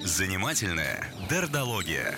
Занимательная 0.00 1.06
дердология. 1.28 2.14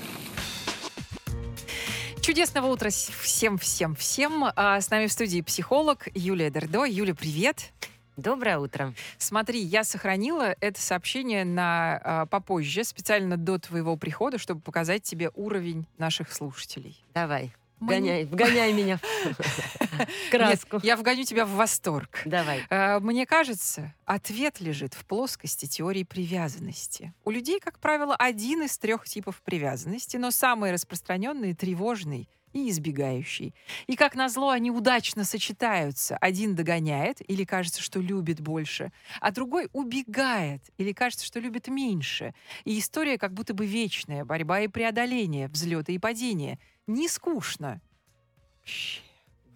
Чудесного 2.21 2.67
утра 2.67 2.91
всем-всем-всем. 2.91 4.45
А 4.57 4.81
с 4.81 4.91
нами 4.91 5.07
в 5.07 5.13
студии 5.13 5.41
психолог 5.41 6.08
Юлия 6.15 6.50
Дердо. 6.50 6.85
Юля, 6.85 7.15
привет. 7.15 7.73
Доброе 8.16 8.59
утро. 8.59 8.95
Смотри, 9.18 9.61
я 9.61 9.84
сохранила 9.84 10.54
это 10.61 10.80
сообщение 10.80 11.45
на 11.45 12.00
а, 12.02 12.27
попозже, 12.27 12.84
специально 12.84 13.36
до 13.36 13.59
твоего 13.59 13.96
прихода, 13.96 14.39
чтобы 14.39 14.61
показать 14.61 15.02
тебе 15.02 15.30
уровень 15.34 15.86
наших 15.98 16.32
слушателей. 16.32 17.02
Давай. 17.14 17.52
Вгоняй, 17.82 18.24
вгоняй 18.24 18.72
меня 18.72 18.98
в 18.98 20.30
краску. 20.30 20.76
Нет, 20.76 20.84
я 20.84 20.96
вгоню 20.96 21.24
тебя 21.24 21.44
в 21.44 21.50
восторг. 21.50 22.22
Давай. 22.24 22.62
А, 22.70 23.00
мне 23.00 23.26
кажется, 23.26 23.94
ответ 24.04 24.60
лежит 24.60 24.95
в 24.95 25.04
плоскости 25.04 25.66
теории 25.66 26.04
привязанности. 26.04 27.12
У 27.24 27.30
людей, 27.30 27.59
как 27.60 27.78
правило, 27.78 28.14
один 28.16 28.62
из 28.62 28.78
трех 28.78 29.06
типов 29.06 29.42
привязанности, 29.42 30.16
но 30.16 30.30
самый 30.30 30.73
распространенный— 30.73 31.54
тревожный 31.62 32.28
и 32.52 32.70
избегающий. 32.70 33.55
И, 33.87 33.97
как 33.97 34.15
назло, 34.15 34.51
они 34.51 34.70
удачно 34.70 35.24
сочетаются. 35.24 36.16
Один 36.16 36.55
догоняет 36.55 37.19
или 37.29 37.45
кажется, 37.45 37.83
что 37.83 38.01
любит 38.01 38.41
больше, 38.41 38.93
а 39.20 39.30
другой 39.30 39.69
убегает 39.73 40.62
или 40.79 40.93
кажется, 40.93 41.27
что 41.27 41.41
любит 41.41 41.69
меньше. 41.69 42.34
И 42.65 42.79
история 42.79 43.19
как 43.19 43.33
будто 43.33 43.55
бы 43.55 43.66
вечная, 43.66 44.24
борьба 44.24 44.60
и 44.60 44.69
преодоление, 44.69 45.48
взлеты 45.48 45.95
и 45.95 45.98
падения— 45.98 46.59
не 46.87 47.09
скучно. 47.09 47.80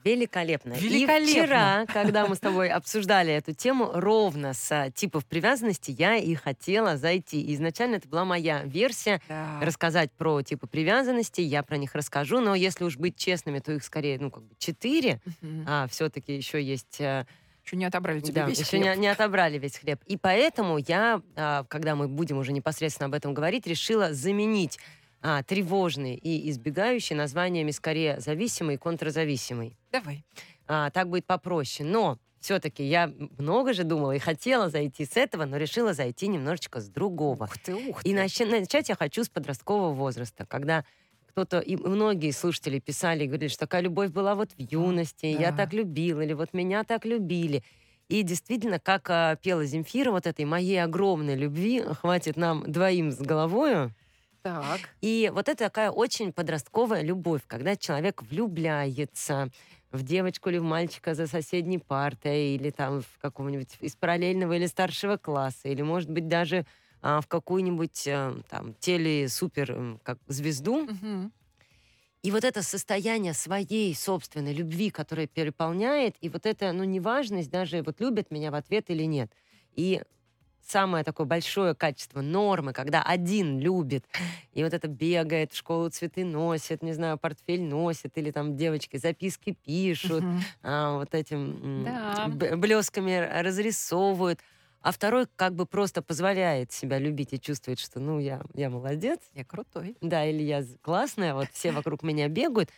Великолепно. 0.07 0.75
Великолепно. 0.75 1.25
И 1.25 1.33
вчера, 1.33 1.87
когда 1.87 2.27
мы 2.27 2.37
с 2.37 2.39
тобой 2.41 2.69
обсуждали 2.69 3.33
эту 3.33 3.53
тему, 3.55 3.91
ровно 3.93 4.55
с 4.55 4.71
а, 4.71 4.91
типов 4.91 5.27
привязанности 5.27 5.91
я 5.99 6.17
и 6.17 6.35
хотела 6.35 6.97
зайти. 6.97 7.53
Изначально 7.55 7.97
это 7.97 8.09
была 8.09 8.25
моя 8.25 8.63
версия 8.65 9.21
Да. 9.29 9.59
рассказать 9.61 10.13
про 10.13 10.43
типы 10.43 10.67
привязанности, 10.67 11.41
я 11.41 11.63
про 11.63 11.77
них 11.77 11.95
расскажу, 11.95 12.41
но 12.41 12.55
если 12.55 12.85
уж 12.85 12.97
быть 12.97 13.17
честными, 13.17 13.59
то 13.59 13.73
их 13.73 13.83
скорее, 13.85 14.19
ну, 14.21 14.31
как 14.31 14.45
бы 14.45 14.55
четыре, 14.59 15.21
Мгм. 15.41 15.65
а 15.69 15.87
все-таки 15.89 16.37
еще 16.37 16.63
есть 16.63 17.01
э, 17.01 17.27
Еще 17.65 17.77
не 17.77 17.85
отобрали 17.85 18.19
у 18.19 18.21
тебя 18.21 18.43
Да, 18.45 18.49
весь 18.49 18.61
еще 18.61 18.79
не, 18.79 18.85
хлеб. 18.85 18.99
не 18.99 19.09
отобрали 19.09 19.59
весь 19.59 19.77
хлеб. 19.79 20.01
И 20.07 20.17
поэтому 20.17 20.79
я, 20.79 21.21
а, 21.35 21.65
когда 21.65 21.97
мы 21.97 22.07
будем 22.07 22.39
уже 22.39 22.53
непосредственно 22.53 23.07
об 23.09 23.15
этом 23.15 23.35
говорить, 23.35 23.67
решила 23.67 24.13
заменить 24.15 24.79
а, 25.23 25.43
тревожные 25.43 26.15
и 26.17 26.49
избегающие 26.51 27.17
названиями 27.17 27.73
скорее 27.73 28.21
зависимый 28.21 28.77
и 28.77 28.79
контрзависимый. 28.79 29.77
Давай. 30.01 30.25
А, 30.67 30.91
так 30.91 31.09
будет 31.09 31.27
попроще. 31.27 31.89
Но 31.89 32.19
все-таки 32.41 32.85
я 32.85 33.13
много 33.39 33.73
же 33.73 33.85
думала 33.85 34.13
и 34.13 34.19
хотела 34.19 34.69
зайти 34.69 35.05
с 35.05 35.17
этого, 35.17 35.45
но 35.45 35.57
решила 35.57 35.93
зайти 35.95 36.29
немножечко 36.29 36.81
с 36.81 36.89
другого. 36.89 37.45
Ух 37.45 37.59
ты, 37.59 37.75
ух 37.75 38.03
ты. 38.03 38.11
И 38.11 38.15
начать, 38.15 38.51
начать 38.51 38.89
я 38.89 38.95
хочу 38.95 39.25
с 39.25 39.29
подросткового 39.29 39.93
возраста, 39.93 40.47
когда 40.47 40.85
кто-то, 41.29 41.59
и 41.61 41.77
многие 41.77 42.31
слушатели 42.31 42.79
писали 42.79 43.25
и 43.25 43.27
говорили, 43.27 43.49
что 43.49 43.61
такая 43.61 43.83
любовь 43.83 44.11
была 44.11 44.35
вот 44.35 44.53
в 44.53 44.59
юности, 44.59 45.27
я 45.27 45.51
Да. 45.51 45.59
так 45.65 45.73
любила, 45.75 46.21
или 46.23 46.33
вот 46.33 46.55
меня 46.55 46.83
так 46.85 47.05
любили. 47.05 47.63
И 48.09 48.23
действительно, 48.23 48.79
как 48.79 49.11
а, 49.11 49.37
пела 49.37 49.65
Земфира, 49.67 50.13
вот 50.13 50.27
этой 50.27 50.45
моей 50.45 50.83
огромной 50.83 51.35
любви 51.35 51.83
хватит 52.01 52.37
нам 52.37 52.63
двоим 52.71 53.11
с 53.11 53.19
головою. 53.19 53.93
Так. 54.43 54.79
И 55.01 55.31
вот 55.35 55.49
это 55.49 55.65
такая 55.65 55.91
очень 55.91 56.33
подростковая 56.33 57.03
любовь, 57.03 57.43
когда 57.49 57.75
человек 57.77 58.23
влюбляется 58.23 59.51
в 59.93 60.03
девочку 60.03 60.51
или 60.51 60.59
в 60.59 60.65
мальчика 60.65 61.15
за 61.15 61.27
соседней 61.27 61.79
партой, 61.79 62.55
или 62.55 62.71
там 62.71 63.03
в 63.03 63.19
какого-нибудь 63.21 63.77
из 63.81 63.97
параллельного 63.97 64.55
или 64.55 64.67
старшего 64.67 65.17
класса, 65.17 65.69
или, 65.69 65.83
может 65.83 66.11
быть, 66.11 66.29
даже 66.29 66.67
а, 67.03 67.21
в 67.21 67.29
какую-нибудь 67.29 68.07
э, 68.07 68.35
там 68.49 68.75
теле-супер 68.75 69.99
как 70.03 70.19
звезду. 70.27 70.83
Мгм. 70.83 71.33
И 72.23 72.31
вот 72.33 72.43
это 72.43 72.63
состояние 72.63 73.35
своей 73.35 73.95
собственной 73.95 74.53
любви, 74.53 74.91
которая 74.91 75.29
переполняет, 75.29 76.17
и 76.21 76.29
вот 76.29 76.45
это, 76.47 76.73
ну, 76.73 76.83
неважность 76.83 77.51
даже, 77.51 77.83
вот 77.83 78.01
любят 78.01 78.33
меня 78.33 78.51
в 78.51 78.57
ответ 78.57 78.91
или 78.91 79.05
нет. 79.05 79.31
И 79.75 80.03
самое 80.69 81.05
такое 81.05 81.27
большое 81.27 81.75
качество 81.75 82.21
нормы, 82.21 82.73
когда 82.73 83.03
один 83.03 83.59
любит, 83.61 84.05
и 84.53 84.63
вот 84.65 84.73
это 84.75 84.89
бегает, 84.89 85.53
в 85.53 85.57
школу 85.57 85.89
цветы 85.91 86.25
носит, 86.25 86.83
не 86.83 86.93
знаю, 86.93 87.19
портфель 87.19 87.63
носит, 87.63 88.17
или 88.19 88.31
там 88.31 88.57
девочки 88.57 88.97
записки 88.97 89.53
пишут, 89.65 90.27
Мгм. 90.27 90.47
а, 90.63 90.97
вот 90.99 91.15
этим 91.15 91.61
Да. 91.75 92.31
блесками 92.57 93.17
разрисовывают. 93.43 94.41
А 94.81 94.93
второй 94.93 95.27
как 95.37 95.55
бы 95.55 95.67
просто 95.67 96.03
позволяет 96.03 96.73
себя 96.73 96.99
любить 96.99 97.33
и 97.33 97.41
чувствует, 97.41 97.79
что, 97.81 97.99
ну, 98.01 98.19
я, 98.21 98.43
я 98.55 98.71
молодец, 98.71 99.21
Я 99.33 99.45
крутой. 99.45 99.97
да, 100.01 100.27
или 100.27 100.43
я 100.43 100.65
классная, 100.83 101.35
вот 101.35 101.53
все 101.53 101.73
вокруг 101.73 102.03
меня 102.03 102.29
бегают. 102.29 102.71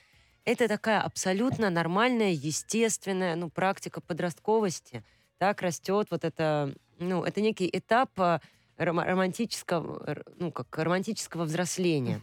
Это 0.44 0.68
такая 0.68 1.02
абсолютно 1.02 1.70
нормальная, 1.70 2.32
естественная, 2.32 3.36
ну, 3.36 3.50
практика 3.50 4.00
подростковости. 4.00 5.04
Так 5.38 5.62
растет 5.62 6.08
вот 6.10 6.24
это, 6.24 6.74
ну, 6.98 7.24
это 7.24 7.40
некий 7.40 7.68
этап 7.72 8.10
а, 8.20 8.40
рома- 8.76 9.04
романтического, 9.04 10.22
ну, 10.38 10.52
как 10.52 10.76
романтического 10.78 11.44
взросления. 11.44 12.20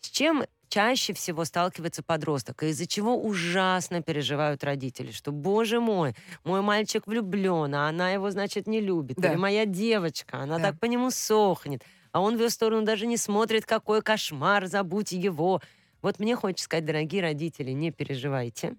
С 0.00 0.10
чем 0.10 0.44
чаще 0.68 1.14
всего 1.14 1.44
сталкивается 1.44 2.02
подросток, 2.02 2.62
и 2.62 2.68
из-за 2.68 2.86
чего 2.86 3.16
ужасно 3.16 4.02
переживают 4.02 4.62
родители, 4.64 5.12
что, 5.12 5.32
боже 5.32 5.80
мой, 5.80 6.14
мой 6.44 6.60
мальчик 6.60 7.06
влюблен, 7.06 7.74
а 7.74 7.88
она 7.88 8.10
его, 8.10 8.30
значит, 8.30 8.66
не 8.66 8.80
любит. 8.80 9.16
Да. 9.16 9.30
Или 9.30 9.36
моя 9.38 9.64
девочка, 9.64 10.38
она 10.38 10.58
Да. 10.58 10.64
так 10.70 10.80
по 10.80 10.84
нему 10.84 11.10
сохнет, 11.10 11.82
а 12.12 12.20
он 12.20 12.36
в 12.36 12.40
ее 12.40 12.50
сторону 12.50 12.84
даже 12.84 13.06
не 13.06 13.16
смотрит, 13.16 13.64
какой 13.64 14.02
кошмар, 14.02 14.66
забудь 14.66 15.12
его. 15.12 15.62
Вот 16.02 16.18
мне 16.20 16.36
хочется 16.36 16.66
сказать, 16.66 16.84
дорогие 16.84 17.22
родители, 17.22 17.70
не 17.70 17.90
переживайте. 17.90 18.76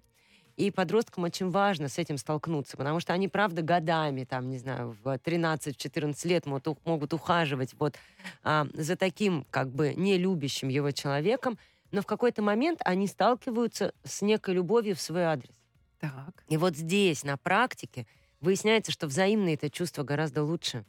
И 0.60 0.70
подросткам 0.70 1.24
очень 1.24 1.48
важно 1.48 1.88
с 1.88 1.96
этим 1.96 2.18
столкнуться, 2.18 2.76
потому 2.76 3.00
что 3.00 3.14
они, 3.14 3.28
правда, 3.28 3.62
годами, 3.62 4.24
там, 4.24 4.50
не 4.50 4.58
знаю, 4.58 4.94
в 5.02 5.06
13-14 5.06 6.28
лет 6.28 6.44
могут, 6.44 6.84
могут 6.84 7.14
ухаживать 7.14 7.74
вот 7.78 7.96
а, 8.42 8.66
за 8.74 8.96
таким, 8.96 9.46
как 9.50 9.70
бы, 9.70 9.94
не 9.94 10.18
любящим 10.18 10.68
его 10.68 10.90
человеком, 10.90 11.58
но 11.92 12.02
в 12.02 12.06
какой-то 12.06 12.42
момент 12.42 12.82
они 12.84 13.06
сталкиваются 13.06 13.94
с 14.04 14.20
некой 14.20 14.52
любовью 14.52 14.94
в 14.94 15.00
свой 15.00 15.22
адрес. 15.22 15.54
Так. 15.98 16.44
И 16.48 16.58
вот 16.58 16.76
здесь, 16.76 17.24
на 17.24 17.38
практике, 17.38 18.06
выясняется, 18.42 18.92
что 18.92 19.06
взаимные 19.06 19.54
это 19.54 19.70
чувство 19.70 20.02
гораздо 20.02 20.44
лучше. 20.44 20.84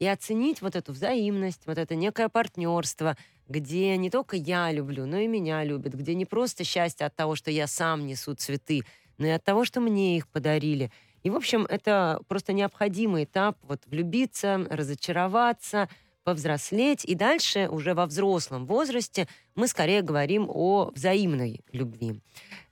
И 0.00 0.06
оценить 0.06 0.62
вот 0.62 0.76
эту 0.76 0.92
взаимность, 0.92 1.60
вот 1.66 1.76
это 1.76 1.94
некое 1.94 2.30
партнерство, 2.30 3.18
где 3.48 3.96
не 3.98 4.08
только 4.08 4.34
я 4.34 4.72
люблю, 4.72 5.04
но 5.04 5.18
и 5.18 5.26
меня 5.26 5.62
любят, 5.62 5.92
где 5.92 6.14
не 6.14 6.24
просто 6.24 6.64
счастье 6.64 7.06
от 7.06 7.14
того, 7.14 7.36
что 7.36 7.50
я 7.50 7.66
сам 7.66 8.06
несу 8.06 8.34
цветы, 8.34 8.82
но 9.18 9.26
и 9.26 9.30
от 9.30 9.44
того, 9.44 9.66
что 9.66 9.80
мне 9.80 10.16
их 10.16 10.26
подарили. 10.26 10.90
И, 11.22 11.28
в 11.28 11.36
общем, 11.36 11.66
это 11.68 12.18
просто 12.28 12.54
необходимый 12.54 13.24
этап 13.24 13.58
вот 13.62 13.82
влюбиться, 13.84 14.66
разочароваться, 14.70 15.90
повзрослеть. 16.30 17.04
И 17.04 17.14
дальше, 17.14 17.68
уже 17.68 17.94
во 17.94 18.06
взрослом 18.06 18.66
возрасте, 18.66 19.26
мы 19.56 19.66
скорее 19.66 20.02
говорим 20.02 20.46
о 20.48 20.90
взаимной 20.94 21.60
любви. 21.72 22.20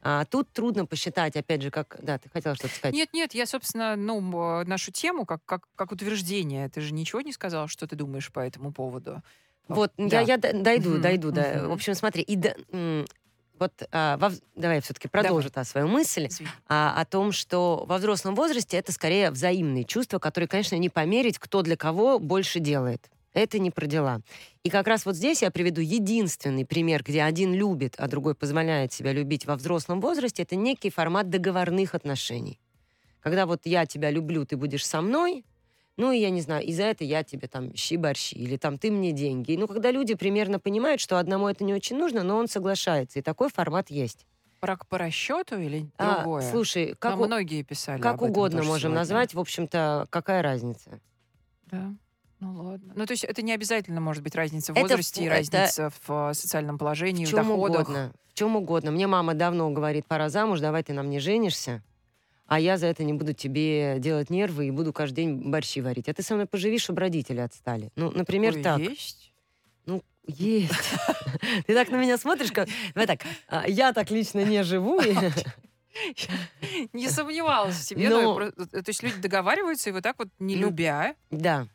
А 0.00 0.24
тут 0.24 0.52
трудно 0.52 0.86
посчитать, 0.86 1.36
опять 1.36 1.62
же, 1.62 1.70
как... 1.70 1.96
Да, 2.00 2.18
ты 2.18 2.28
хотела 2.28 2.54
что-то 2.54 2.74
сказать? 2.76 2.94
Нет, 2.94 3.08
нет, 3.12 3.34
я, 3.34 3.46
собственно, 3.46 3.96
ну, 3.96 4.60
э, 4.60 4.64
нашу 4.64 4.92
тему 4.92 5.26
как, 5.26 5.44
как, 5.44 5.62
как 5.74 5.90
утверждение. 5.92 6.68
Ты 6.68 6.80
же 6.80 6.94
ничего 6.94 7.20
не 7.20 7.32
сказал, 7.32 7.66
что 7.66 7.86
ты 7.88 7.96
думаешь 7.96 8.30
по 8.30 8.40
этому 8.40 8.72
поводу. 8.72 9.22
Вот, 9.66 9.92
Да. 9.98 10.20
я, 10.20 10.36
я 10.36 10.38
дойду, 10.38 10.90
Мгм, 10.90 11.02
дойду, 11.02 11.30
да. 11.32 11.52
мгм. 11.56 11.68
В 11.68 11.72
общем, 11.72 11.94
смотри, 11.94 12.22
и 12.22 12.36
д- 12.36 12.56
м, 12.72 13.06
вот 13.58 13.72
а, 13.90 14.16
во 14.18 14.30
давай 14.54 14.76
я 14.76 14.80
все-таки 14.82 15.08
продолжу 15.08 15.50
та 15.50 15.64
свою 15.64 15.88
мысль 15.88 16.28
а, 16.68 16.94
о 16.98 17.04
том, 17.04 17.32
что 17.32 17.84
во 17.88 17.98
взрослом 17.98 18.36
возрасте 18.36 18.76
это 18.76 18.92
скорее 18.92 19.30
взаимные 19.32 19.82
чувства, 19.84 20.20
которые, 20.20 20.46
конечно, 20.48 20.76
не 20.76 20.88
померить, 20.88 21.38
кто 21.40 21.62
для 21.62 21.76
кого 21.76 22.20
больше 22.20 22.60
делает. 22.60 23.10
Это 23.34 23.58
не 23.58 23.70
про 23.70 23.86
дела. 23.86 24.20
И 24.64 24.70
как 24.70 24.86
раз 24.86 25.04
вот 25.06 25.14
здесь 25.14 25.42
я 25.42 25.50
приведу 25.50 25.80
единственный 25.80 26.64
пример, 26.66 27.02
где 27.04 27.22
один 27.22 27.52
любит, 27.54 27.94
а 27.98 28.08
другой 28.08 28.34
позволяет 28.34 28.92
себя 28.92 29.12
любить 29.12 29.46
во 29.46 29.56
взрослом 29.56 30.00
возрасте. 30.00 30.42
Это 30.42 30.56
некий 30.56 30.90
формат 30.90 31.28
договорных 31.30 31.94
отношений. 31.94 32.58
Когда 33.20 33.46
вот 33.46 33.60
я 33.64 33.84
тебя 33.86 34.10
люблю, 34.10 34.44
ты 34.46 34.56
будешь 34.56 34.86
со 34.86 35.00
мной, 35.02 35.44
ну, 35.96 36.12
и 36.12 36.18
я 36.18 36.30
не 36.30 36.40
знаю, 36.40 36.64
и 36.64 36.72
за 36.72 36.84
это 36.84 37.04
я 37.04 37.22
тебе 37.24 37.48
там 37.48 37.74
щи-борщи, 37.74 38.34
или 38.36 38.56
там 38.56 38.78
ты 38.78 38.90
мне 38.90 39.12
деньги. 39.12 39.56
Ну, 39.56 39.66
когда 39.66 39.90
люди 39.90 40.14
примерно 40.14 40.58
понимают, 40.60 41.00
что 41.00 41.18
одному 41.18 41.48
это 41.48 41.64
не 41.64 41.74
очень 41.74 41.96
нужно, 41.98 42.22
но 42.22 42.36
он 42.38 42.48
соглашается. 42.48 43.18
И 43.18 43.22
такой 43.22 43.50
формат 43.50 43.90
есть. 43.90 44.24
Брак 44.62 44.86
по 44.88 44.96
расчету 44.98 45.60
или 45.60 45.88
А, 45.98 46.22
другое? 46.22 46.50
слушай, 46.50 46.94
как, 46.98 47.10
Нам 47.12 47.20
у- 47.22 47.26
многие 47.26 47.62
писали 47.62 48.00
как 48.00 48.22
угодно 48.22 48.58
можем 48.62 48.80
сегодня. 48.80 48.98
назвать, 49.00 49.34
в 49.34 49.40
общем-то, 49.40 50.06
какая 50.10 50.42
разница? 50.42 51.00
Да. 51.66 51.92
Ну 52.40 52.52
ладно. 52.62 52.92
Ну, 52.94 53.06
то 53.06 53.12
есть 53.12 53.24
это 53.24 53.42
не 53.42 53.52
обязательно 53.52 54.00
может 54.00 54.22
быть 54.22 54.34
разница 54.36 54.72
в 54.72 54.76
Это 54.76 54.82
возрасте 54.82 55.24
и 55.24 55.28
в- 55.28 55.32
это- 55.32 55.36
разница 55.58 55.90
в 56.06 56.30
э, 56.30 56.34
социальном 56.34 56.78
положении, 56.78 57.24
в 57.24 57.28
в 57.28 57.30
чем 57.30 57.46
доходах. 57.48 57.80
угодно. 57.88 58.12
В 58.30 58.34
чем 58.34 58.56
угодно. 58.56 58.90
Мне 58.92 59.06
мама 59.08 59.34
давно 59.34 59.70
говорит, 59.70 60.06
пора 60.06 60.28
замуж, 60.28 60.60
давай 60.60 60.82
ты 60.84 60.92
на 60.92 61.02
мне 61.02 61.18
женишься. 61.20 61.82
а 62.46 62.58
я 62.58 62.78
за 62.78 62.86
это 62.86 63.04
не 63.04 63.12
буду 63.12 63.34
тебе 63.34 63.96
делать 63.98 64.30
нервы 64.30 64.68
и 64.68 64.70
буду 64.70 64.90
каждый 64.92 65.16
день 65.26 65.50
борщи 65.50 65.82
варить. 65.82 66.08
А 66.08 66.14
ты 66.14 66.22
со 66.22 66.32
мной 66.34 66.46
поживи, 66.46 66.78
чтобы 66.78 67.00
родители 67.00 67.40
отстали. 67.40 67.90
Ну, 67.94 68.10
например, 68.10 68.54
Ой, 68.54 68.62
так. 68.62 68.78
Есть. 68.78 69.34
Ну, 69.84 70.02
есть. 70.26 70.72
Ты 71.66 71.74
так 71.74 71.90
на 71.90 71.96
меня 71.96 72.16
смотришь, 72.16 72.50
как... 72.52 72.68
Давай 72.94 73.06
так, 73.06 73.20
а, 73.48 73.68
я 73.68 73.92
так 73.92 74.10
лично 74.10 74.44
не 74.46 74.62
живу. 74.62 74.98
и- 75.00 75.14
Не 76.94 77.08
сомневалась 77.08 77.92
в 77.92 78.34
про- 78.34 78.50
То 78.52 78.88
есть 78.88 79.02
люди 79.02 79.20
договариваются 79.20 79.90
и 79.90 79.92
вот 79.92 80.02
так 80.02 80.16
вот, 80.18 80.28
не 80.38 80.54
любя, 80.54 81.14
Да, 81.30 81.66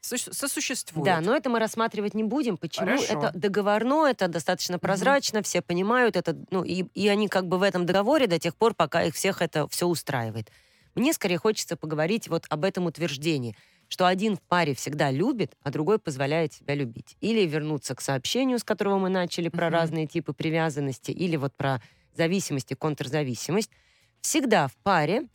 су- 0.00 0.32
сосуществуют. 0.32 1.04
да, 1.04 1.20
но 1.20 1.36
это 1.36 1.50
мы 1.50 1.58
рассматривать 1.58 2.14
не 2.14 2.24
будем. 2.24 2.56
Почему? 2.56 2.86
Хорошо. 2.86 3.04
Это 3.18 3.30
договорно, 3.38 4.06
это 4.06 4.28
достаточно 4.28 4.78
прозрачно, 4.78 5.42
все 5.42 5.62
понимают 5.62 6.16
это, 6.16 6.36
ну, 6.50 6.62
и, 6.64 6.84
и 6.94 7.08
они 7.08 7.28
как 7.28 7.46
бы 7.46 7.58
в 7.58 7.62
этом 7.62 7.86
договоре 7.86 8.26
до 8.26 8.38
тех 8.38 8.56
пор, 8.56 8.74
пока 8.74 9.02
их 9.04 9.14
всех 9.14 9.42
это 9.42 9.68
все 9.68 9.86
устраивает. 9.86 10.50
Мне 10.94 11.12
скорее 11.12 11.38
хочется 11.38 11.76
поговорить 11.76 12.28
вот 12.28 12.46
об 12.48 12.64
этом 12.64 12.86
утверждении, 12.86 13.56
что 13.88 14.06
один 14.06 14.36
в 14.36 14.40
паре 14.40 14.74
всегда 14.74 15.10
любит, 15.10 15.54
а 15.62 15.70
другой 15.70 15.98
позволяет 15.98 16.52
себя 16.52 16.74
любить. 16.74 17.16
Или 17.20 17.46
вернуться 17.46 17.94
к 17.94 18.00
сообщению, 18.00 18.58
с 18.58 18.64
которого 18.64 18.98
мы 18.98 19.08
начали, 19.08 19.48
про 19.48 19.66
Мгм. 19.66 19.74
разные 19.74 20.06
типы 20.06 20.32
привязанности, 20.32 21.10
или 21.10 21.36
вот 21.36 21.54
про 21.54 21.80
зависимость 22.16 22.72
и 22.72 22.74
контрзависимость. 22.74 23.70
Всегда 24.20 24.68
в 24.68 24.74
паре 24.82 25.26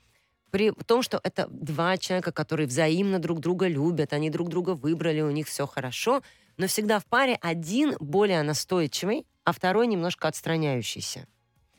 при 0.51 0.71
том, 0.71 1.01
что 1.01 1.19
это 1.23 1.47
два 1.49 1.97
человека, 1.97 2.31
которые 2.31 2.67
взаимно 2.67 3.19
друг 3.19 3.39
друга 3.39 3.67
любят, 3.67 4.13
они 4.13 4.29
друг 4.29 4.49
друга 4.49 4.71
выбрали, 4.71 5.21
у 5.21 5.31
них 5.31 5.47
все 5.47 5.65
хорошо, 5.67 6.21
но 6.57 6.67
всегда 6.67 6.99
в 6.99 7.05
паре 7.05 7.37
один 7.41 7.95
более 7.99 8.41
настойчивый, 8.43 9.25
а 9.43 9.51
второй 9.51 9.87
немножко 9.87 10.27
отстраняющийся. 10.27 11.27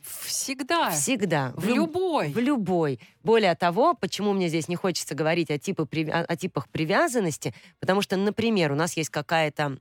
Всегда. 0.02 0.90
Всегда. 0.90 1.52
В 1.56 1.66
люб- 1.66 1.76
любой. 1.76 2.28
в 2.32 2.38
любой. 2.38 3.00
Более 3.24 3.54
того, 3.56 3.94
почему 3.94 4.32
мне 4.34 4.48
здесь 4.48 4.68
не 4.68 4.76
хочется 4.76 5.16
говорить 5.16 5.50
о, 5.50 5.58
типы 5.58 5.82
о- 6.10 6.24
о 6.24 6.36
типах 6.36 6.68
привязанности, 6.68 7.54
потому 7.80 8.02
что, 8.02 8.16
например, 8.16 8.70
у 8.70 8.76
нас 8.76 8.96
есть 8.96 9.10
какая-то 9.10 9.78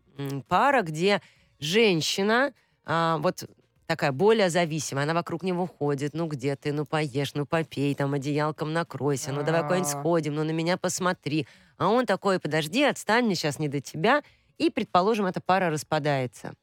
пара, 0.47 0.81
где 0.81 1.21
женщина 1.59 2.53
а, 2.85 3.17
вот 3.19 3.47
такая 3.85 4.11
более 4.11 4.49
зависимая, 4.49 5.03
она 5.03 5.13
вокруг 5.13 5.43
него 5.43 5.67
ходит, 5.67 6.13
ну 6.13 6.27
где 6.27 6.55
ты, 6.55 6.73
ну 6.73 6.85
поешь, 6.85 7.33
ну 7.33 7.45
попей, 7.45 7.93
там 7.95 8.13
одеялком 8.13 8.73
накройся, 8.73 9.31
ну 9.31 9.43
давай 9.43 9.63
куда-нибудь 9.63 9.93
А. 9.93 9.99
сходим, 9.99 10.35
ну 10.35 10.43
на 10.43 10.51
меня 10.51 10.77
посмотри. 10.77 11.47
А 11.77 11.89
он 11.89 12.05
такой, 12.05 12.39
подожди, 12.39 12.83
отстань, 12.83 13.25
мне 13.25 13.35
сейчас 13.35 13.59
не 13.59 13.67
до 13.67 13.81
тебя. 13.81 14.23
И, 14.57 14.69
предположим, 14.69 15.25
эта 15.25 15.41
пара 15.41 15.69
распадается. 15.69 16.53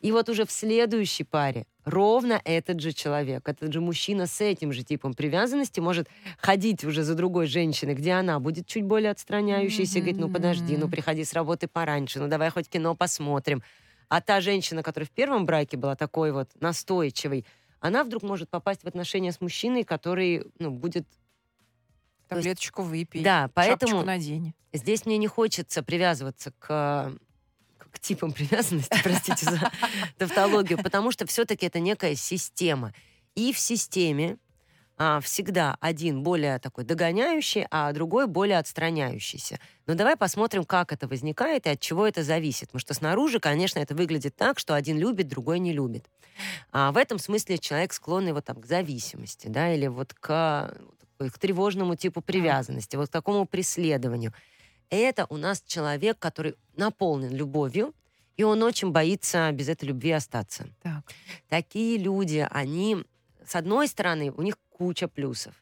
И 0.00 0.12
вот 0.12 0.28
уже 0.28 0.46
в 0.46 0.52
следующей 0.52 1.24
паре 1.24 1.66
ровно 1.84 2.40
этот 2.44 2.80
же 2.80 2.92
человек, 2.92 3.48
этот 3.48 3.72
же 3.72 3.80
мужчина 3.80 4.26
с 4.26 4.40
этим 4.40 4.72
же 4.72 4.84
типом 4.84 5.12
привязанности 5.12 5.80
может 5.80 6.08
ходить 6.38 6.84
уже 6.84 7.02
за 7.02 7.14
другой 7.14 7.46
женщиной, 7.46 7.94
где 7.94 8.12
она 8.12 8.38
будет 8.38 8.66
чуть 8.66 8.84
более 8.84 9.10
отстраняющейся, 9.10 9.98
и 9.98 10.00
говорит, 10.00 10.20
ну 10.20 10.28
подожди, 10.30 10.76
ну 10.76 10.88
приходи 10.88 11.24
с 11.24 11.32
работы 11.32 11.66
пораньше, 11.66 12.20
ну 12.20 12.28
давай 12.28 12.50
хоть 12.50 12.68
кино 12.68 12.94
посмотрим. 12.94 13.62
А 14.08 14.20
та 14.20 14.40
женщина, 14.40 14.82
которая 14.82 15.06
в 15.06 15.10
первом 15.10 15.46
браке 15.46 15.76
была 15.76 15.94
такой 15.94 16.32
вот 16.32 16.48
настойчивой, 16.60 17.44
она 17.80 18.04
вдруг 18.04 18.22
может 18.22 18.48
попасть 18.48 18.82
в 18.82 18.86
отношения 18.86 19.32
с 19.32 19.40
мужчиной, 19.40 19.84
который 19.84 20.46
ну, 20.58 20.70
будет... 20.70 21.06
Таблеточку 22.28 22.82
выпей. 22.82 23.22
Да, 23.22 23.50
поэтому 23.54 24.02
надень. 24.02 24.54
Здесь 24.72 25.06
мне 25.06 25.16
не 25.16 25.28
хочется 25.28 25.82
привязываться 25.82 26.52
к, 26.58 27.12
к 27.78 27.98
типам 28.00 28.32
привязанности, 28.32 28.98
простите 29.02 29.50
за 29.50 29.72
тавтологию, 30.18 30.82
потому 30.82 31.10
что 31.10 31.26
все-таки 31.26 31.66
это 31.66 31.80
некая 31.80 32.14
система. 32.14 32.92
И 33.34 33.52
в 33.52 33.58
системе 33.58 34.38
а, 35.00 35.20
всегда 35.20 35.76
один 35.80 36.24
более 36.24 36.58
такой 36.58 36.82
догоняющий, 36.82 37.66
а 37.70 37.92
другой 37.92 38.26
более 38.26 38.58
отстраняющийся. 38.58 39.60
Но 39.86 39.94
давай 39.94 40.16
посмотрим, 40.16 40.64
как 40.64 40.92
это 40.92 41.06
возникает 41.06 41.66
и 41.66 41.70
от 41.70 41.78
чего 41.78 42.04
это 42.04 42.24
зависит. 42.24 42.68
Потому 42.68 42.80
что 42.80 42.94
снаружи, 42.94 43.38
конечно, 43.38 43.78
это 43.78 43.94
выглядит 43.94 44.34
так, 44.34 44.58
что 44.58 44.74
один 44.74 44.98
любит, 44.98 45.28
другой 45.28 45.60
не 45.60 45.72
любит. 45.72 46.04
А 46.72 46.90
в 46.90 46.96
этом 46.96 47.20
смысле 47.20 47.58
человек 47.58 47.92
склонный 47.92 48.32
вот 48.32 48.44
там 48.44 48.60
к 48.60 48.66
зависимости, 48.66 49.46
да, 49.46 49.72
или 49.72 49.86
вот 49.86 50.14
к, 50.14 50.76
к 51.18 51.38
тревожному 51.38 51.94
типу 51.94 52.20
привязанности, 52.20 52.96
вот 52.96 53.08
к 53.08 53.12
такому 53.12 53.46
преследованию. 53.46 54.34
Это 54.90 55.26
у 55.28 55.36
нас 55.36 55.62
человек, 55.64 56.18
который 56.18 56.56
наполнен 56.76 57.32
любовью, 57.32 57.94
и 58.36 58.42
он 58.42 58.62
очень 58.64 58.90
боится 58.90 59.50
без 59.52 59.68
этой 59.68 59.84
любви 59.86 60.10
остаться. 60.10 60.66
Так. 60.82 61.04
Такие 61.48 61.98
люди, 61.98 62.46
они, 62.50 63.04
с 63.44 63.54
одной 63.54 63.86
стороны, 63.86 64.32
у 64.32 64.42
них 64.42 64.56
куча 64.78 65.08
плюсов. 65.08 65.54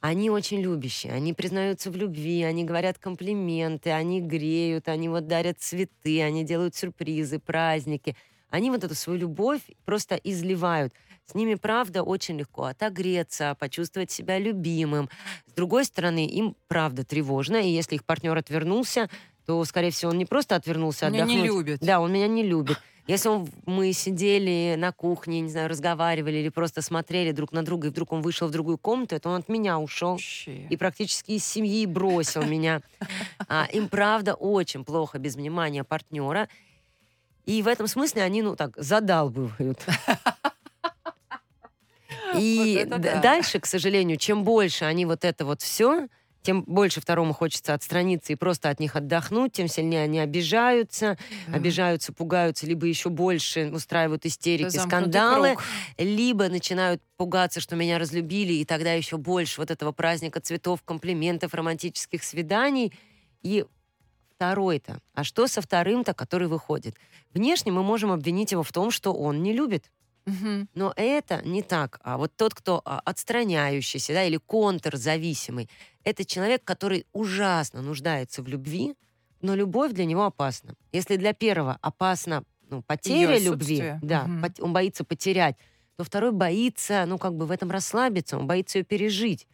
Они 0.00 0.30
очень 0.30 0.60
любящие, 0.60 1.12
они 1.12 1.32
признаются 1.32 1.90
в 1.90 1.96
любви, 1.96 2.42
они 2.44 2.62
говорят 2.62 2.98
комплименты, 2.98 3.90
они 3.90 4.20
греют, 4.20 4.88
они 4.88 5.08
вот 5.08 5.26
дарят 5.26 5.58
цветы, 5.58 6.22
они 6.22 6.44
делают 6.44 6.76
сюрпризы, 6.76 7.40
праздники. 7.40 8.14
Они 8.48 8.70
вот 8.70 8.84
эту 8.84 8.94
свою 8.94 9.18
любовь 9.18 9.62
просто 9.84 10.14
изливают. 10.14 10.94
С 11.26 11.34
ними, 11.34 11.56
правда, 11.56 12.02
очень 12.04 12.38
легко 12.38 12.64
отогреться, 12.64 13.56
почувствовать 13.58 14.10
себя 14.10 14.38
любимым. 14.38 15.10
С 15.46 15.52
другой 15.52 15.84
стороны, 15.84 16.26
им, 16.26 16.54
правда, 16.68 17.04
тревожно, 17.04 17.56
и 17.56 17.68
если 17.68 17.96
их 17.96 18.04
партнер 18.04 18.36
отвернулся, 18.36 19.10
то, 19.46 19.62
скорее 19.64 19.90
всего, 19.90 20.12
он 20.12 20.18
не 20.18 20.26
просто 20.26 20.54
отвернулся 20.54 21.08
Меня 21.08 21.24
отдохнуть. 21.24 21.42
не 21.42 21.46
любит. 21.48 21.80
Да, 21.80 22.00
он 22.00 22.12
меня 22.12 22.28
не 22.28 22.44
любит. 22.44 22.78
Если 23.08 23.30
он, 23.30 23.48
мы 23.64 23.94
сидели 23.94 24.76
на 24.76 24.92
кухне, 24.92 25.40
не 25.40 25.48
знаю, 25.48 25.70
разговаривали 25.70 26.36
или 26.36 26.50
просто 26.50 26.82
смотрели 26.82 27.32
друг 27.32 27.52
на 27.52 27.64
друга, 27.64 27.88
и 27.88 27.90
вдруг 27.90 28.12
он 28.12 28.20
вышел 28.20 28.48
в 28.48 28.50
другую 28.50 28.76
комнату, 28.76 29.18
то 29.18 29.30
он 29.30 29.36
от 29.40 29.48
меня 29.48 29.78
ушел 29.78 30.12
Вообще. 30.12 30.66
и 30.68 30.76
практически 30.76 31.32
из 31.32 31.44
семьи 31.44 31.86
бросил 31.86 32.42
меня. 32.44 32.82
А, 33.50 33.66
им, 33.72 33.88
правда, 33.88 34.34
очень 34.34 34.84
плохо 34.84 35.18
без 35.18 35.36
внимания 35.36 35.82
партнера. 35.82 36.50
И 37.46 37.62
в 37.62 37.68
этом 37.68 37.86
смысле 37.86 38.22
они, 38.22 38.42
ну 38.42 38.56
так, 38.56 38.76
задалбывают. 38.76 39.78
И 42.36 42.86
Вот 42.90 43.00
да. 43.00 43.20
дальше, 43.20 43.58
к 43.58 43.64
сожалению, 43.64 44.18
чем 44.18 44.44
больше 44.44 44.84
они 44.84 45.06
вот 45.06 45.24
это 45.24 45.46
вот 45.46 45.62
все, 45.62 46.08
тем 46.48 46.62
больше 46.62 47.02
второму 47.02 47.34
хочется 47.34 47.74
отстраниться 47.74 48.32
и 48.32 48.36
просто 48.36 48.70
от 48.70 48.80
них 48.80 48.96
отдохнуть, 48.96 49.52
тем 49.52 49.68
сильнее 49.68 50.04
они 50.04 50.18
обижаются, 50.18 51.18
Да. 51.46 51.56
обижаются, 51.58 52.14
пугаются, 52.14 52.66
либо 52.66 52.86
еще 52.86 53.10
больше 53.10 53.70
устраивают 53.70 54.24
истерики, 54.24 54.70
замкнутый 54.70 55.10
скандалы, 55.10 55.48
круг. 55.56 55.64
либо 55.98 56.48
начинают 56.48 57.02
пугаться, 57.18 57.60
что 57.60 57.76
меня 57.76 57.98
разлюбили, 57.98 58.54
и 58.54 58.64
тогда 58.64 58.94
еще 58.94 59.18
больше 59.18 59.60
вот 59.60 59.70
этого 59.70 59.92
праздника 59.92 60.40
цветов, 60.40 60.82
комплиментов, 60.82 61.52
романтических 61.52 62.24
свиданий. 62.24 62.94
И 63.42 63.66
второй-то. 64.34 65.00
А 65.12 65.24
что 65.24 65.48
со 65.48 65.60
вторым-то, 65.60 66.14
который 66.14 66.48
выходит? 66.48 66.96
Внешне 67.34 67.72
мы 67.72 67.82
можем 67.82 68.10
обвинить 68.10 68.52
его 68.52 68.62
в 68.62 68.72
том, 68.72 68.90
что 68.90 69.12
он 69.12 69.42
не 69.42 69.52
любит. 69.52 69.90
Но 70.74 70.92
это 70.96 71.42
не 71.44 71.62
так. 71.62 72.00
А 72.02 72.16
вот 72.18 72.32
тот, 72.36 72.54
кто 72.54 72.82
а, 72.84 73.00
отстраняющийся 73.04 74.12
да, 74.12 74.24
или 74.24 74.36
контрзависимый, 74.36 75.68
это 76.08 76.24
человек, 76.24 76.64
который 76.64 77.06
ужасно 77.12 77.82
нуждается 77.82 78.42
в 78.42 78.48
любви, 78.48 78.94
но 79.42 79.54
любовь 79.54 79.92
для 79.92 80.06
него 80.06 80.24
опасна. 80.24 80.74
Если 80.90 81.16
для 81.16 81.34
первого 81.34 81.78
опасна 81.82 82.44
ну, 82.70 82.82
потеря 82.82 83.34
Её 83.34 83.50
любви, 83.50 83.94
да, 84.02 84.26
пот- 84.42 84.60
он 84.60 84.72
боится 84.72 85.04
потерять, 85.04 85.56
то 85.96 86.04
второй 86.04 86.32
боится, 86.32 87.04
ну, 87.06 87.18
как 87.18 87.34
бы 87.34 87.46
в 87.46 87.50
этом 87.50 87.70
расслабиться, 87.70 88.38
он 88.38 88.46
боится 88.46 88.78
ее 88.78 88.84
пережить. 88.84 89.46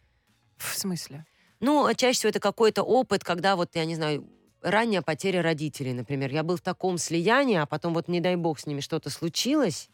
В 0.57 0.77
смысле? 0.77 1.25
Ну, 1.59 1.91
чаще 1.95 2.19
всего 2.19 2.29
это 2.29 2.39
какой-то 2.39 2.83
опыт, 2.83 3.23
когда 3.23 3.55
вот, 3.55 3.75
я 3.75 3.85
не 3.85 3.95
знаю, 3.95 4.25
ранняя 4.61 5.01
потеря 5.01 5.41
родителей, 5.41 5.93
например. 5.93 6.31
Я 6.31 6.43
был 6.43 6.55
в 6.55 6.61
таком 6.61 6.97
слиянии, 6.97 7.57
а 7.57 7.65
потом 7.65 7.93
вот, 7.93 8.07
не 8.07 8.21
дай 8.21 8.35
бог, 8.35 8.59
с 8.59 8.65
ними 8.65 8.79
что-то 8.79 9.09
случилось, 9.09 9.89